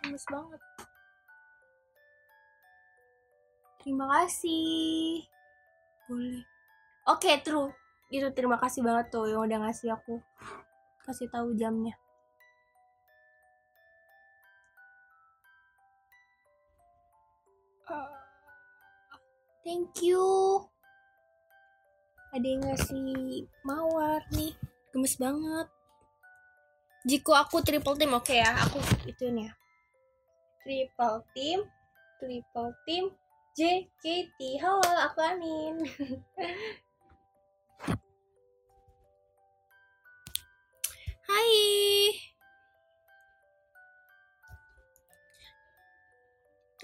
Gemes 0.00 0.24
banget. 0.30 0.62
Terima 3.80 4.06
kasih 4.12 5.24
boleh. 6.10 6.42
Oke 7.06 7.30
okay, 7.30 7.36
true. 7.38 7.70
Itu 8.10 8.34
terima 8.34 8.58
kasih 8.58 8.82
banget 8.82 9.14
tuh 9.14 9.30
yang 9.30 9.46
udah 9.46 9.58
ngasih 9.62 9.94
aku. 9.94 10.18
Kasih 11.06 11.30
tahu 11.30 11.54
jamnya. 11.54 11.94
Uh, 17.86 18.10
thank 19.62 20.02
you. 20.02 20.26
Ada 22.34 22.46
yang 22.46 22.62
ngasih 22.66 23.46
mawar 23.62 24.26
nih. 24.34 24.58
Gemes 24.90 25.14
banget. 25.14 25.70
Jika 27.06 27.46
aku 27.46 27.62
triple 27.62 27.94
team. 27.94 28.10
Oke 28.18 28.34
okay 28.34 28.42
ya 28.42 28.50
aku 28.58 28.82
itu 29.06 29.30
nih 29.30 29.46
ya. 29.46 29.52
Triple 30.66 31.18
team 31.32 31.60
triple 32.20 32.76
team 32.84 33.04
JKT 33.50 34.62
halo 34.62 34.78
aku 35.10 35.18
Anin. 35.26 35.82
Hai. 41.26 41.50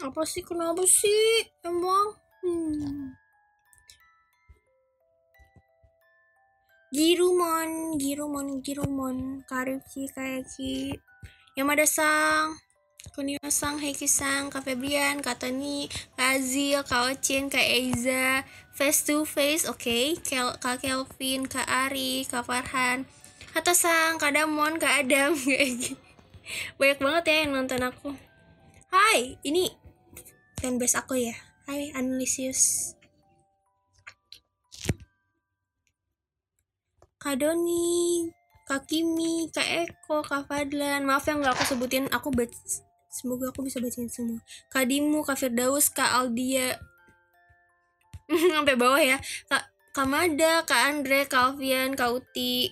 Apa 0.03 0.27
sih 0.27 0.43
kenapa 0.43 0.83
sih 0.91 1.47
emang 1.63 2.19
hmm. 2.43 3.15
Girumon, 6.91 7.95
Girumon, 7.95 8.59
Girumon, 8.67 9.47
Karif 9.47 9.87
sih 9.87 10.11
kayak 10.11 10.51
si 10.51 10.91
Yamada 11.55 11.87
Sang, 11.87 12.59
Kunio 13.15 13.39
Sang, 13.53 13.79
Heiki 13.79 14.09
Sang, 14.09 14.51
Kak 14.51 14.65
Febrian, 14.67 15.23
Kak 15.23 15.39
Tony, 15.39 15.87
Kak 16.17 16.41
Azil, 16.41 16.83
Kak 16.83 17.13
Ocin, 17.13 17.47
Kak 17.47 17.63
Eiza, 17.63 18.43
Face 18.73 19.05
to 19.07 19.23
Face, 19.29 19.69
oke, 19.69 19.79
okay. 19.79 20.17
Kel 20.19 20.57
Kak 20.59 20.83
Kelvin, 20.83 21.47
Kak 21.47 21.69
Ari, 21.69 22.27
Kak 22.27 22.49
Farhan, 22.49 23.05
Hatta 23.55 23.77
Sang, 23.77 24.17
Kak 24.19 24.33
Damon, 24.35 24.81
Kak 24.81 25.05
Adam, 25.05 25.37
kayak 25.45 25.95
Banyak 26.79 26.99
banget 27.03 27.25
ya 27.27 27.37
yang 27.43 27.53
nonton 27.59 27.83
aku. 27.83 28.15
Hai, 28.95 29.35
ini 29.43 29.71
fanbase 30.63 30.97
aku 31.03 31.19
ya. 31.19 31.35
Hai, 31.67 31.91
Anlisius. 31.93 32.95
Kak 37.19 37.43
Doni, 37.43 38.31
Kak 38.71 38.87
Kimi, 38.87 39.51
Kak 39.51 39.67
Eko, 39.67 40.23
Kak 40.23 40.47
Fadlan. 40.47 41.03
Maaf 41.03 41.27
yang 41.27 41.43
gak 41.43 41.59
aku 41.59 41.75
sebutin, 41.75 42.07
aku 42.15 42.31
baca 42.31 42.86
semoga 43.17 43.49
aku 43.49 43.65
bisa 43.65 43.81
bacain 43.81 44.13
semua. 44.13 44.45
Kak 44.69 44.85
Dimu, 44.85 45.25
Kak 45.25 45.41
Firdaus, 45.41 45.89
Kak 45.89 46.13
Aldia. 46.13 46.77
Sampai 48.53 48.77
bawah 48.77 49.01
ya. 49.01 49.17
Kak 49.49 49.65
Kak 49.97 50.05
Mada, 50.05 50.61
Kak 50.69 50.81
Andre, 50.93 51.25
Kak 51.25 51.57
Alfian, 51.57 51.97
Kak 51.97 52.13
Uti, 52.13 52.69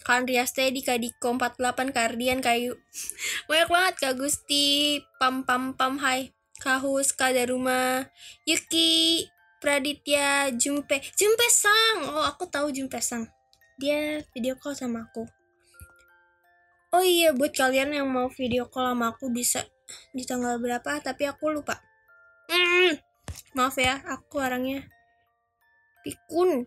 Kak 0.00 0.24
Andreas 0.24 0.56
Teddy, 0.56 0.80
Kak 0.80 1.04
Diko 1.04 1.36
48, 1.36 1.92
Kak 1.92 2.16
Ardian, 2.16 2.40
Kayu. 2.40 2.72
Banyak 3.52 3.68
banget 3.68 3.94
Kak 4.00 4.14
Gusti, 4.16 5.04
Pam 5.20 5.44
Pam 5.44 5.76
Pam 5.76 6.00
Hai, 6.00 6.32
Kak 6.64 6.80
Hus, 6.80 7.12
Kak 7.12 7.36
Daruma, 7.36 8.08
Yuki, 8.48 9.28
Praditya, 9.60 10.48
Jumpe, 10.56 11.04
Jumpe 11.20 11.46
Sang. 11.52 12.08
Oh, 12.08 12.24
aku 12.24 12.48
tahu 12.48 12.72
Jumpe 12.72 13.04
Sang 13.04 13.28
dia 13.78 14.26
video 14.34 14.58
call 14.58 14.74
sama 14.74 15.06
aku 15.06 15.22
oh 16.94 17.04
iya 17.04 17.36
buat 17.36 17.52
kalian 17.52 17.92
yang 17.92 18.08
mau 18.08 18.32
video 18.32 18.68
call 18.68 18.92
sama 18.92 19.12
aku 19.12 19.28
bisa 19.28 19.64
di 20.12 20.24
tanggal 20.24 20.56
berapa? 20.60 21.00
Tapi 21.00 21.28
aku 21.28 21.52
lupa. 21.52 21.76
Mm, 22.48 22.96
maaf 23.56 23.76
ya 23.76 24.00
aku 24.08 24.40
orangnya 24.40 24.84
pikun. 26.04 26.64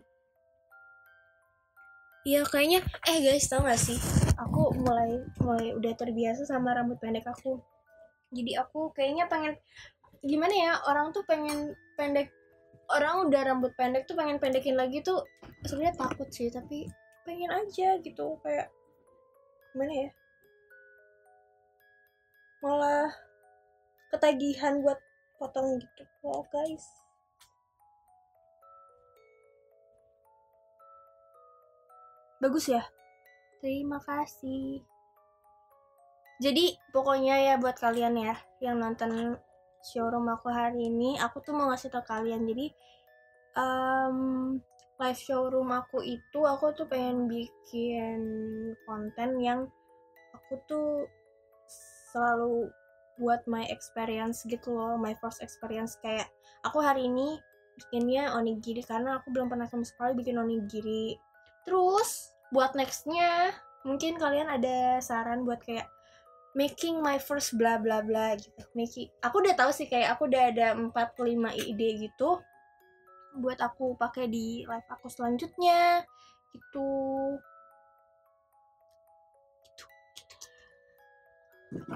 Iya 2.22 2.46
kayaknya. 2.46 2.86
Eh 3.10 3.18
guys 3.26 3.50
tau 3.50 3.66
gak 3.66 3.82
sih? 3.82 3.98
Aku 4.38 4.78
mulai 4.78 5.26
mulai 5.42 5.74
udah 5.74 5.94
terbiasa 5.98 6.46
sama 6.46 6.78
rambut 6.78 7.02
pendek 7.02 7.26
aku. 7.26 7.58
Jadi 8.30 8.56
aku 8.62 8.94
kayaknya 8.94 9.26
pengen 9.26 9.58
gimana 10.22 10.54
ya 10.54 10.72
orang 10.86 11.10
tuh 11.10 11.26
pengen 11.26 11.74
pendek 11.98 12.30
orang 12.94 13.26
udah 13.26 13.42
rambut 13.42 13.74
pendek 13.74 14.06
tuh 14.06 14.14
pengen 14.14 14.38
pendekin 14.38 14.78
lagi 14.78 15.02
tuh 15.02 15.26
sebenarnya 15.66 15.98
takut 15.98 16.30
sih 16.30 16.54
tapi 16.54 16.86
pengen 17.26 17.50
aja 17.50 17.98
gitu 18.06 18.38
kayak 18.46 18.70
gimana 19.72 19.94
ya? 20.08 20.10
Malah 22.62 23.10
ketagihan 24.12 24.84
buat 24.84 25.00
potong 25.40 25.80
gitu. 25.80 26.04
Wow 26.22 26.46
guys. 26.52 26.86
Bagus 32.42 32.74
ya? 32.74 32.84
Terima 33.62 34.02
kasih. 34.02 34.82
Jadi 36.42 36.74
pokoknya 36.90 37.38
ya 37.38 37.54
buat 37.62 37.78
kalian 37.78 38.18
ya 38.18 38.36
yang 38.66 38.82
nonton 38.82 39.38
showroom 39.86 40.26
aku 40.26 40.50
hari 40.50 40.90
ini 40.90 41.22
aku 41.22 41.38
tuh 41.46 41.54
mau 41.54 41.70
ngasih 41.70 41.94
tau 41.94 42.02
kalian. 42.02 42.50
Jadi 42.50 42.74
um, 43.54 44.58
live 45.02 45.18
showroom 45.18 45.74
aku 45.74 46.06
itu 46.06 46.40
aku 46.46 46.78
tuh 46.78 46.86
pengen 46.86 47.26
bikin 47.26 48.22
konten 48.86 49.42
yang 49.42 49.66
aku 50.38 50.62
tuh 50.70 51.10
selalu 52.14 52.70
buat 53.18 53.42
my 53.50 53.66
experience 53.74 54.46
gitu 54.46 54.78
loh 54.78 55.02
my 55.02 55.18
first 55.18 55.42
experience. 55.42 55.98
Kayak 56.06 56.30
aku 56.62 56.78
hari 56.86 57.10
ini 57.10 57.42
bikinnya 57.82 58.38
onigiri 58.38 58.86
karena 58.86 59.18
aku 59.18 59.34
belum 59.34 59.50
pernah 59.50 59.66
sama 59.66 59.82
sekali 59.82 60.14
bikin 60.14 60.38
onigiri. 60.38 61.18
Terus 61.66 62.30
buat 62.54 62.78
nextnya 62.78 63.58
mungkin 63.82 64.22
kalian 64.22 64.54
ada 64.54 65.02
saran 65.02 65.42
buat 65.42 65.66
kayak 65.66 65.90
making 66.54 67.02
my 67.02 67.18
first 67.18 67.58
bla 67.58 67.82
bla 67.82 68.06
bla 68.06 68.38
gitu. 68.38 68.62
Making 68.78 69.10
aku 69.26 69.42
udah 69.42 69.56
tahu 69.58 69.72
sih 69.74 69.90
kayak 69.90 70.14
aku 70.14 70.30
udah 70.30 70.54
ada 70.54 70.68
4 70.78 70.94
5 70.94 71.26
ide 71.58 71.90
gitu 72.06 72.38
buat 73.38 73.60
aku 73.64 73.96
pakai 73.96 74.26
di 74.28 74.68
live 74.68 74.90
aku 74.92 75.08
selanjutnya. 75.08 76.04
Gitu. 76.52 76.90
Gitu, 81.72 81.94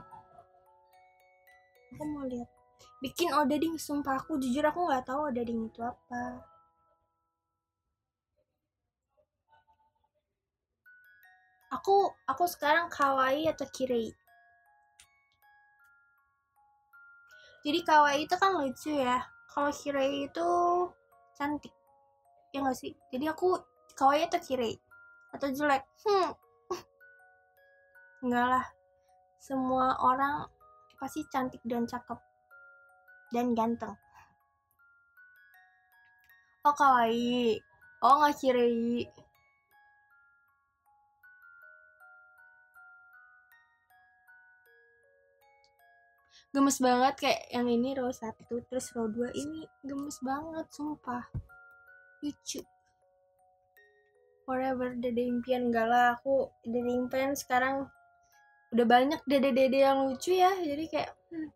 aku 1.92 2.04
mau 2.08 2.24
lihat. 2.28 2.50
Bikin 3.04 3.30
odading 3.36 3.76
sumpah 3.76 4.16
aku 4.20 4.40
jujur 4.40 4.64
aku 4.66 4.80
nggak 4.88 5.06
tahu 5.08 5.30
odading 5.30 5.68
itu 5.68 5.80
apa. 5.84 6.24
Aku 11.76 11.96
aku 12.32 12.46
sekarang 12.48 12.88
kawaii 12.88 13.52
atau 13.52 13.68
kirei? 13.76 14.16
Jadi 17.66 17.80
kawaii 17.84 18.24
itu 18.26 18.36
kan 18.38 18.52
lucu 18.56 18.92
ya. 18.96 19.18
Kalau 19.52 19.72
kirei 19.74 20.30
itu 20.30 20.50
cantik. 21.36 21.72
Ya 22.56 22.64
gak 22.64 22.80
sih? 22.80 22.96
Jadi 23.12 23.28
aku 23.28 23.60
kawaii 24.00 24.26
atau 24.26 24.40
kiri 24.40 24.74
atau 25.36 25.48
jelek? 25.52 25.84
Hmm. 26.08 26.32
Enggak 28.24 28.48
lah. 28.48 28.66
Semua 29.38 30.00
orang 30.02 30.48
pasti 30.98 31.22
cantik 31.30 31.62
dan 31.68 31.86
cakep. 31.86 32.18
Dan 33.30 33.54
ganteng. 33.54 33.94
Oh 36.66 36.74
kawaii. 36.74 37.60
Oh 38.02 38.24
nggak 38.24 38.38
kiri 38.42 39.06
gemes 46.56 46.80
banget 46.80 47.14
kayak 47.20 47.42
yang 47.52 47.68
ini 47.68 47.92
row 48.00 48.08
satu 48.16 48.64
terus 48.72 48.88
row 48.96 49.12
dua. 49.12 49.28
Ini 49.36 49.68
gemes 49.84 50.24
banget 50.24 50.64
sumpah. 50.72 51.28
Lucu. 52.24 52.64
Forever 54.48 54.96
dede 54.96 55.28
impian 55.28 55.68
enggak 55.68 55.92
lah 55.92 56.16
aku 56.16 56.48
dede 56.64 56.96
impian 56.96 57.36
sekarang 57.36 57.92
udah 58.72 58.88
banyak 58.88 59.20
dede-dede 59.28 59.84
yang 59.84 60.08
lucu 60.08 60.36
ya 60.36 60.52
jadi 60.60 60.84
kayak 60.88 61.12
hmm. 61.32 61.50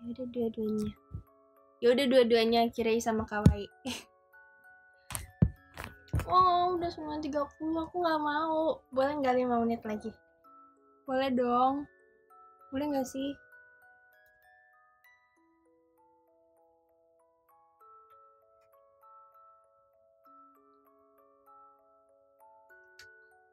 ya 0.00 0.08
udah 0.16 0.26
dua-duanya. 0.32 0.90
Ya 1.80 1.88
udah 1.92 2.06
dua-duanya 2.08 2.60
kirai 2.72 3.00
sama 3.00 3.28
kawaii 3.28 3.68
oh 6.28 6.76
udah 6.76 6.90
9.30 6.92 7.32
aku 7.86 7.96
nggak 8.02 8.20
mau. 8.20 8.82
Boleh 8.92 9.12
nggak 9.22 9.36
5 9.40 9.62
menit 9.64 9.80
lagi? 9.86 10.10
Boleh 11.08 11.30
dong. 11.32 11.86
Boleh 12.68 12.86
nggak 12.92 13.08
sih? 13.08 13.30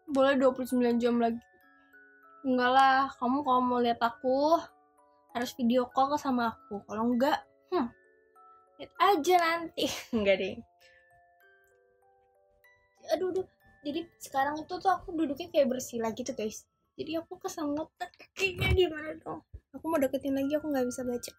Boleh 0.07 0.39
29 0.39 0.97
jam 0.97 1.19
lagi. 1.19 1.43
Enggak 2.47 2.71
lah 2.71 3.11
kamu 3.19 3.43
kalau 3.43 3.61
mau 3.61 3.79
lihat 3.83 3.99
aku 3.99 4.55
harus 5.35 5.51
video 5.55 5.85
call 5.91 6.15
sama 6.17 6.55
aku. 6.55 6.81
Kalau 6.87 7.11
enggak 7.11 7.43
hmm 7.69 7.87
lihat 8.79 8.93
aja 8.97 9.35
nanti. 9.37 9.85
Enggak 10.15 10.35
deh 10.41 10.76
aduh 13.13 13.29
aduh. 13.31 13.47
Jadi 13.85 14.03
sekarang 14.19 14.59
itu 14.59 14.73
tuh 14.81 14.91
aku 14.91 15.15
duduknya 15.15 15.47
kayak 15.53 15.67
bersila 15.71 16.11
gitu 16.11 16.31
guys. 16.35 16.67
Jadi 16.97 17.13
aku 17.21 17.37
kesengot 17.37 17.93
kakinya 17.97 18.73
gimana 18.73 19.13
dong? 19.21 19.45
Aku 19.77 19.85
mau 19.85 20.01
deketin 20.01 20.33
lagi 20.33 20.57
aku 20.57 20.73
nggak 20.73 20.87
bisa 20.89 21.05
baca. 21.05 21.31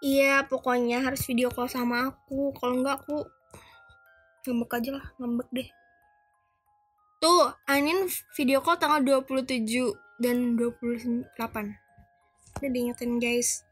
Iya, 0.00 0.48
pokoknya 0.48 1.04
harus 1.04 1.20
video 1.28 1.52
call 1.52 1.68
sama 1.68 2.08
aku. 2.08 2.56
Kalau 2.56 2.80
enggak 2.80 3.04
aku 3.04 3.28
ngambek 4.48 4.72
aja 4.80 4.90
lah, 4.96 5.06
ngambek 5.20 5.48
deh. 5.52 5.68
Tuh, 7.20 7.52
Anin 7.68 8.08
video 8.32 8.64
call 8.64 8.80
tanggal 8.80 9.04
27 9.04 9.92
dan 10.20 10.60
28 10.60 11.32
ini 12.60 12.68
diingetin 12.68 13.16
guys. 13.16 13.64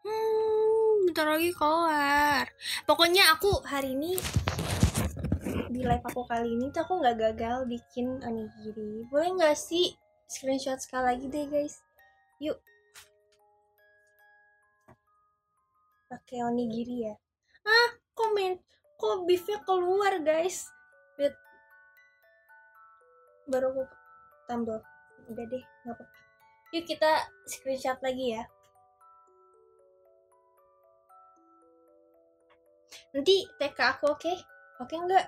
Hmm, 0.00 1.08
bentar 1.08 1.28
lagi 1.28 1.52
keluar 1.52 2.48
pokoknya 2.88 3.36
aku 3.36 3.60
hari 3.68 3.92
ini 3.92 4.16
di 5.68 5.84
live 5.84 6.04
aku 6.08 6.24
kali 6.24 6.56
ini 6.56 6.72
tuh 6.72 6.88
aku 6.88 7.04
nggak 7.04 7.20
gagal 7.20 7.68
bikin 7.68 8.24
onigiri. 8.24 9.04
Boleh 9.12 9.36
nggak 9.36 9.56
sih 9.60 9.92
screenshot 10.24 10.80
sekali 10.80 11.04
lagi 11.12 11.26
deh 11.28 11.44
guys? 11.52 11.84
Yuk. 12.40 12.56
Pakai 16.08 16.48
onigiri 16.48 17.12
ya. 17.12 17.14
Ah 17.68 17.90
komen. 18.16 18.56
Kok 18.96 19.28
beefnya 19.28 19.60
keluar 19.66 20.16
guys 20.22 20.73
lihat 21.18 21.34
baru 23.48 23.70
aku 23.72 23.82
tambah. 24.48 24.80
Udah 25.30 25.44
deh 25.48 25.64
nggak 25.84 25.94
apa-apa. 25.96 26.14
Yuk 26.74 26.84
kita 26.90 27.10
screenshot 27.46 27.98
lagi 28.02 28.34
ya. 28.34 28.42
Nanti 33.14 33.46
ke 33.58 33.66
aku 33.78 34.10
oke? 34.10 34.18
Okay? 34.18 34.36
oke 34.82 34.90
okay, 34.90 34.98
enggak 34.98 35.26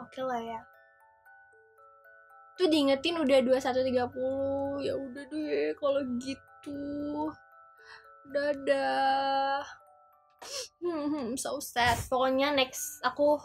oke 0.00 0.08
okay 0.08 0.22
lah 0.24 0.40
ya. 0.40 0.60
Tuh 2.54 2.70
diingetin 2.70 3.18
udah 3.20 3.38
21.30 3.44 4.86
ya 4.86 4.94
udah 4.96 5.24
deh 5.28 5.74
kalau 5.76 6.00
gitu. 6.16 6.80
Dadah. 8.30 9.66
Hmm, 10.80 11.36
so 11.36 11.60
sad. 11.60 12.00
Pokoknya 12.08 12.56
next 12.56 13.04
aku 13.04 13.36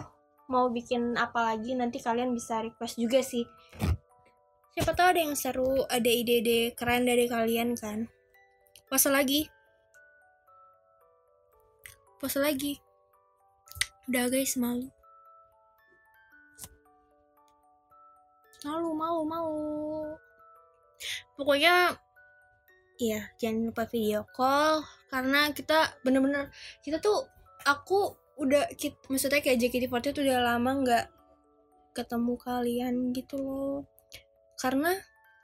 mau 0.50 0.68
bikin 0.74 1.14
apa 1.14 1.54
lagi 1.54 1.78
nanti 1.78 2.02
kalian 2.02 2.34
bisa 2.34 2.66
request 2.66 2.98
juga 2.98 3.22
sih. 3.22 3.46
Siapa 4.74 4.98
tahu 4.98 5.08
ada 5.14 5.22
yang 5.22 5.38
seru 5.38 5.86
ada 5.86 6.10
ide-ide 6.10 6.74
keren 6.74 7.06
dari 7.06 7.30
kalian 7.30 7.78
kan? 7.78 8.10
Puasa 8.90 9.14
lagi. 9.14 9.46
Puasa 12.18 12.42
lagi. 12.42 12.82
Udah 14.10 14.26
guys 14.28 14.58
malu. 14.58 14.90
Malu 18.66 18.92
mau 18.98 19.22
mau 19.24 19.54
pokoknya 21.40 21.96
iya 23.00 23.32
jangan 23.40 23.72
lupa 23.72 23.88
video 23.88 24.28
call 24.36 24.84
karena 25.08 25.56
kita 25.56 25.96
bener-bener 26.04 26.52
kita 26.84 27.00
tuh 27.00 27.24
aku 27.64 28.12
udah 28.40 28.72
kita, 28.80 28.96
maksudnya 29.12 29.44
kayak 29.44 29.60
JKT48 29.60 30.16
tuh 30.16 30.24
udah 30.24 30.40
lama 30.56 30.72
nggak 30.80 31.06
ketemu 31.92 32.34
kalian 32.40 32.96
gitu 33.12 33.36
loh. 33.36 33.78
Karena 34.56 34.96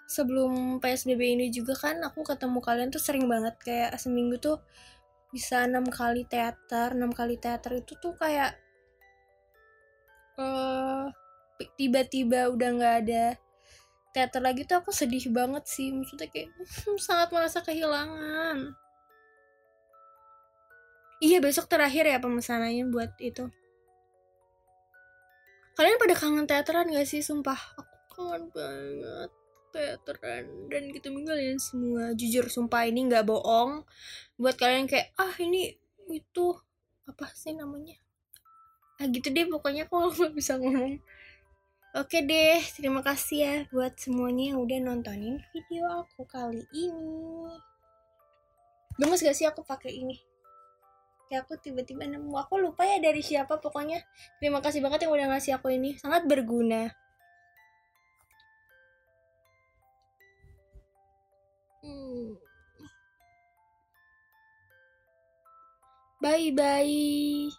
sebelum 0.07 0.79
PSBB 0.79 1.21
ini 1.35 1.47
juga 1.51 1.75
kan 1.75 1.99
aku 2.05 2.23
ketemu 2.23 2.59
kalian 2.63 2.89
tuh 2.95 3.03
sering 3.03 3.27
banget. 3.27 3.55
Kayak 3.59 3.99
seminggu 3.99 4.39
tuh 4.39 4.63
bisa 5.35 5.67
enam 5.67 5.83
kali 5.91 6.23
teater 6.23 6.95
enam 6.95 7.11
kali 7.11 7.35
teater 7.35 7.75
itu 7.75 7.99
tuh 7.99 8.15
kayak 8.15 8.55
uh, 10.39 11.11
tiba-tiba 11.75 12.47
udah 12.47 12.69
nggak 12.79 12.95
ada 13.03 13.25
teater 14.15 14.39
lagi 14.39 14.63
tuh 14.63 14.79
aku 14.79 14.95
sedih 14.95 15.27
banget 15.35 15.67
sih. 15.67 15.91
Maksudnya 15.91 16.31
kayak 16.31 16.49
sangat 17.07 17.29
merasa 17.35 17.59
kehilangan 17.59 18.84
iya 21.25 21.41
besok 21.41 21.65
terakhir 21.65 22.05
ya 22.05 22.21
pemesanannya 22.21 22.85
buat 22.93 23.17
itu. 23.17 23.49
Kalian 25.75 25.97
pada 25.97 26.15
kangen 26.15 26.45
teateran 26.45 26.93
gak 26.93 27.09
sih? 27.09 27.25
Sumpah 27.25 27.57
aku 27.75 27.97
kangen 28.13 28.53
banget 28.53 29.31
teateran. 29.73 30.45
Dan 30.69 30.93
ketemu 30.93 31.25
kalian 31.25 31.59
semua 31.59 32.13
jujur 32.15 32.45
sumpah 32.47 32.85
ini 32.87 33.09
nggak 33.09 33.25
bohong. 33.25 33.83
Buat 34.39 34.55
kalian 34.55 34.85
kayak 34.87 35.11
ah 35.17 35.33
ini 35.41 35.75
itu 36.13 36.55
apa 37.09 37.27
sih 37.33 37.57
namanya? 37.57 37.97
Ah 39.01 39.09
gitu 39.11 39.27
deh 39.33 39.49
pokoknya 39.49 39.89
aku 39.89 40.13
nggak 40.13 40.33
bisa 40.39 40.55
ngomong. 40.61 41.01
Oke 41.95 42.23
deh 42.23 42.59
terima 42.75 42.99
kasih 43.03 43.37
ya 43.39 43.55
buat 43.71 43.95
semuanya 43.99 44.55
yang 44.55 44.59
udah 44.63 44.79
nontonin 44.83 45.41
video 45.51 45.89
aku 45.91 46.23
kali 46.27 46.63
ini. 46.71 47.55
Gemes 48.95 49.19
gak 49.19 49.35
sih 49.35 49.43
aku 49.43 49.59
pakai 49.67 49.91
ini 49.91 50.34
kayak 51.27 51.45
aku 51.45 51.57
tiba-tiba 51.61 52.05
nemu. 52.05 52.33
Aku 52.37 52.57
lupa 52.61 52.85
ya 52.85 52.97
dari 53.01 53.21
siapa 53.25 53.57
pokoknya. 53.57 54.01
Terima 54.41 54.59
kasih 54.63 54.81
banget 54.81 55.05
yang 55.07 55.13
udah 55.13 55.27
ngasih 55.35 55.57
aku 55.57 55.73
ini. 55.73 55.97
Sangat 55.97 56.25
berguna. 56.29 56.89
Hmm. 61.85 62.33
bye 66.25 66.49
bye 66.57 67.53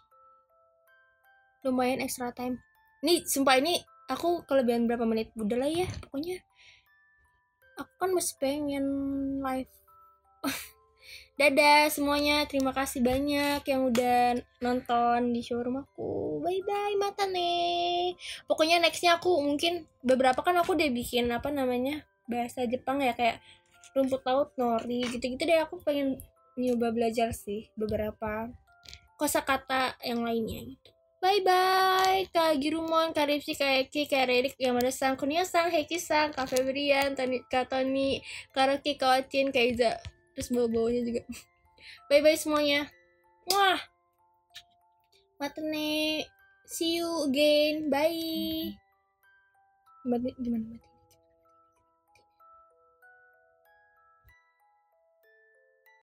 lumayan 1.63 2.03
extra 2.03 2.31
time. 2.35 2.59
Ini 3.03 3.23
sumpah 3.27 3.59
ini 3.59 3.79
aku 4.07 4.47
kelebihan 4.47 4.87
berapa 4.87 5.03
menit? 5.03 5.35
Udah 5.35 5.59
lah 5.59 5.71
ya 5.71 5.87
pokoknya. 6.03 6.39
Aku 7.77 7.93
kan 7.99 8.09
masih 8.15 8.35
pengen 8.41 8.85
live 9.43 9.73
dadah 11.37 11.87
semuanya 11.93 12.49
terima 12.49 12.73
kasih 12.73 13.05
banyak 13.05 13.61
yang 13.61 13.81
udah 13.85 14.41
nonton 14.59 15.31
di 15.31 15.45
showroom 15.45 15.85
aku. 15.85 16.41
Bye 16.41 16.65
bye 16.65 16.97
mata 16.97 17.29
nih. 17.29 18.17
Pokoknya 18.49 18.81
nextnya 18.81 19.21
aku 19.21 19.37
mungkin 19.45 19.85
beberapa 20.01 20.41
kan 20.41 20.57
aku 20.57 20.73
udah 20.73 20.89
bikin 20.89 21.29
apa 21.29 21.53
namanya 21.53 22.01
bahasa 22.25 22.65
Jepang 22.65 23.05
ya 23.05 23.13
kayak 23.13 23.37
rumput 23.93 24.25
laut 24.25 24.49
nori 24.57 25.05
gitu-gitu 25.13 25.45
deh. 25.45 25.61
Aku 25.61 25.77
pengen 25.85 26.17
nyoba 26.57 26.89
belajar 26.89 27.31
sih 27.37 27.69
beberapa 27.77 28.49
kosakata 29.17 29.97
yang 30.01 30.25
lainnya 30.25 30.73
gitu. 30.73 30.89
Bye 31.17 31.41
bye, 31.41 32.29
Kak 32.29 32.61
Girumon, 32.61 33.09
Kak 33.09 33.25
Ripsi, 33.25 33.57
Kak 33.57 33.89
Eki, 33.89 34.05
Kak 34.05 34.29
Redik, 34.29 34.53
Yamada-san, 34.61 35.17
Kunia-san, 35.17 35.73
Heki-san, 35.73 36.29
Kak 36.29 36.45
Febrian, 36.45 37.17
Kak 37.49 37.73
Tony, 37.73 38.21
Kak 38.53 38.69
Rocky, 38.69 39.01
Kak 39.01 39.25
Wacin, 39.25 39.49
Kak 39.49 39.65
Iza. 39.65 39.97
Terus 40.37 40.53
bawa-bawanya 40.53 41.01
juga. 41.01 41.21
Bye 42.13 42.21
bye 42.21 42.37
semuanya. 42.37 42.85
Wah. 43.49 43.81
Matene. 45.41 46.29
See 46.69 47.01
you 47.01 47.09
again. 47.25 47.89
Bye. 47.89 48.77
Gimana 50.05 50.77
mati? 50.77 50.96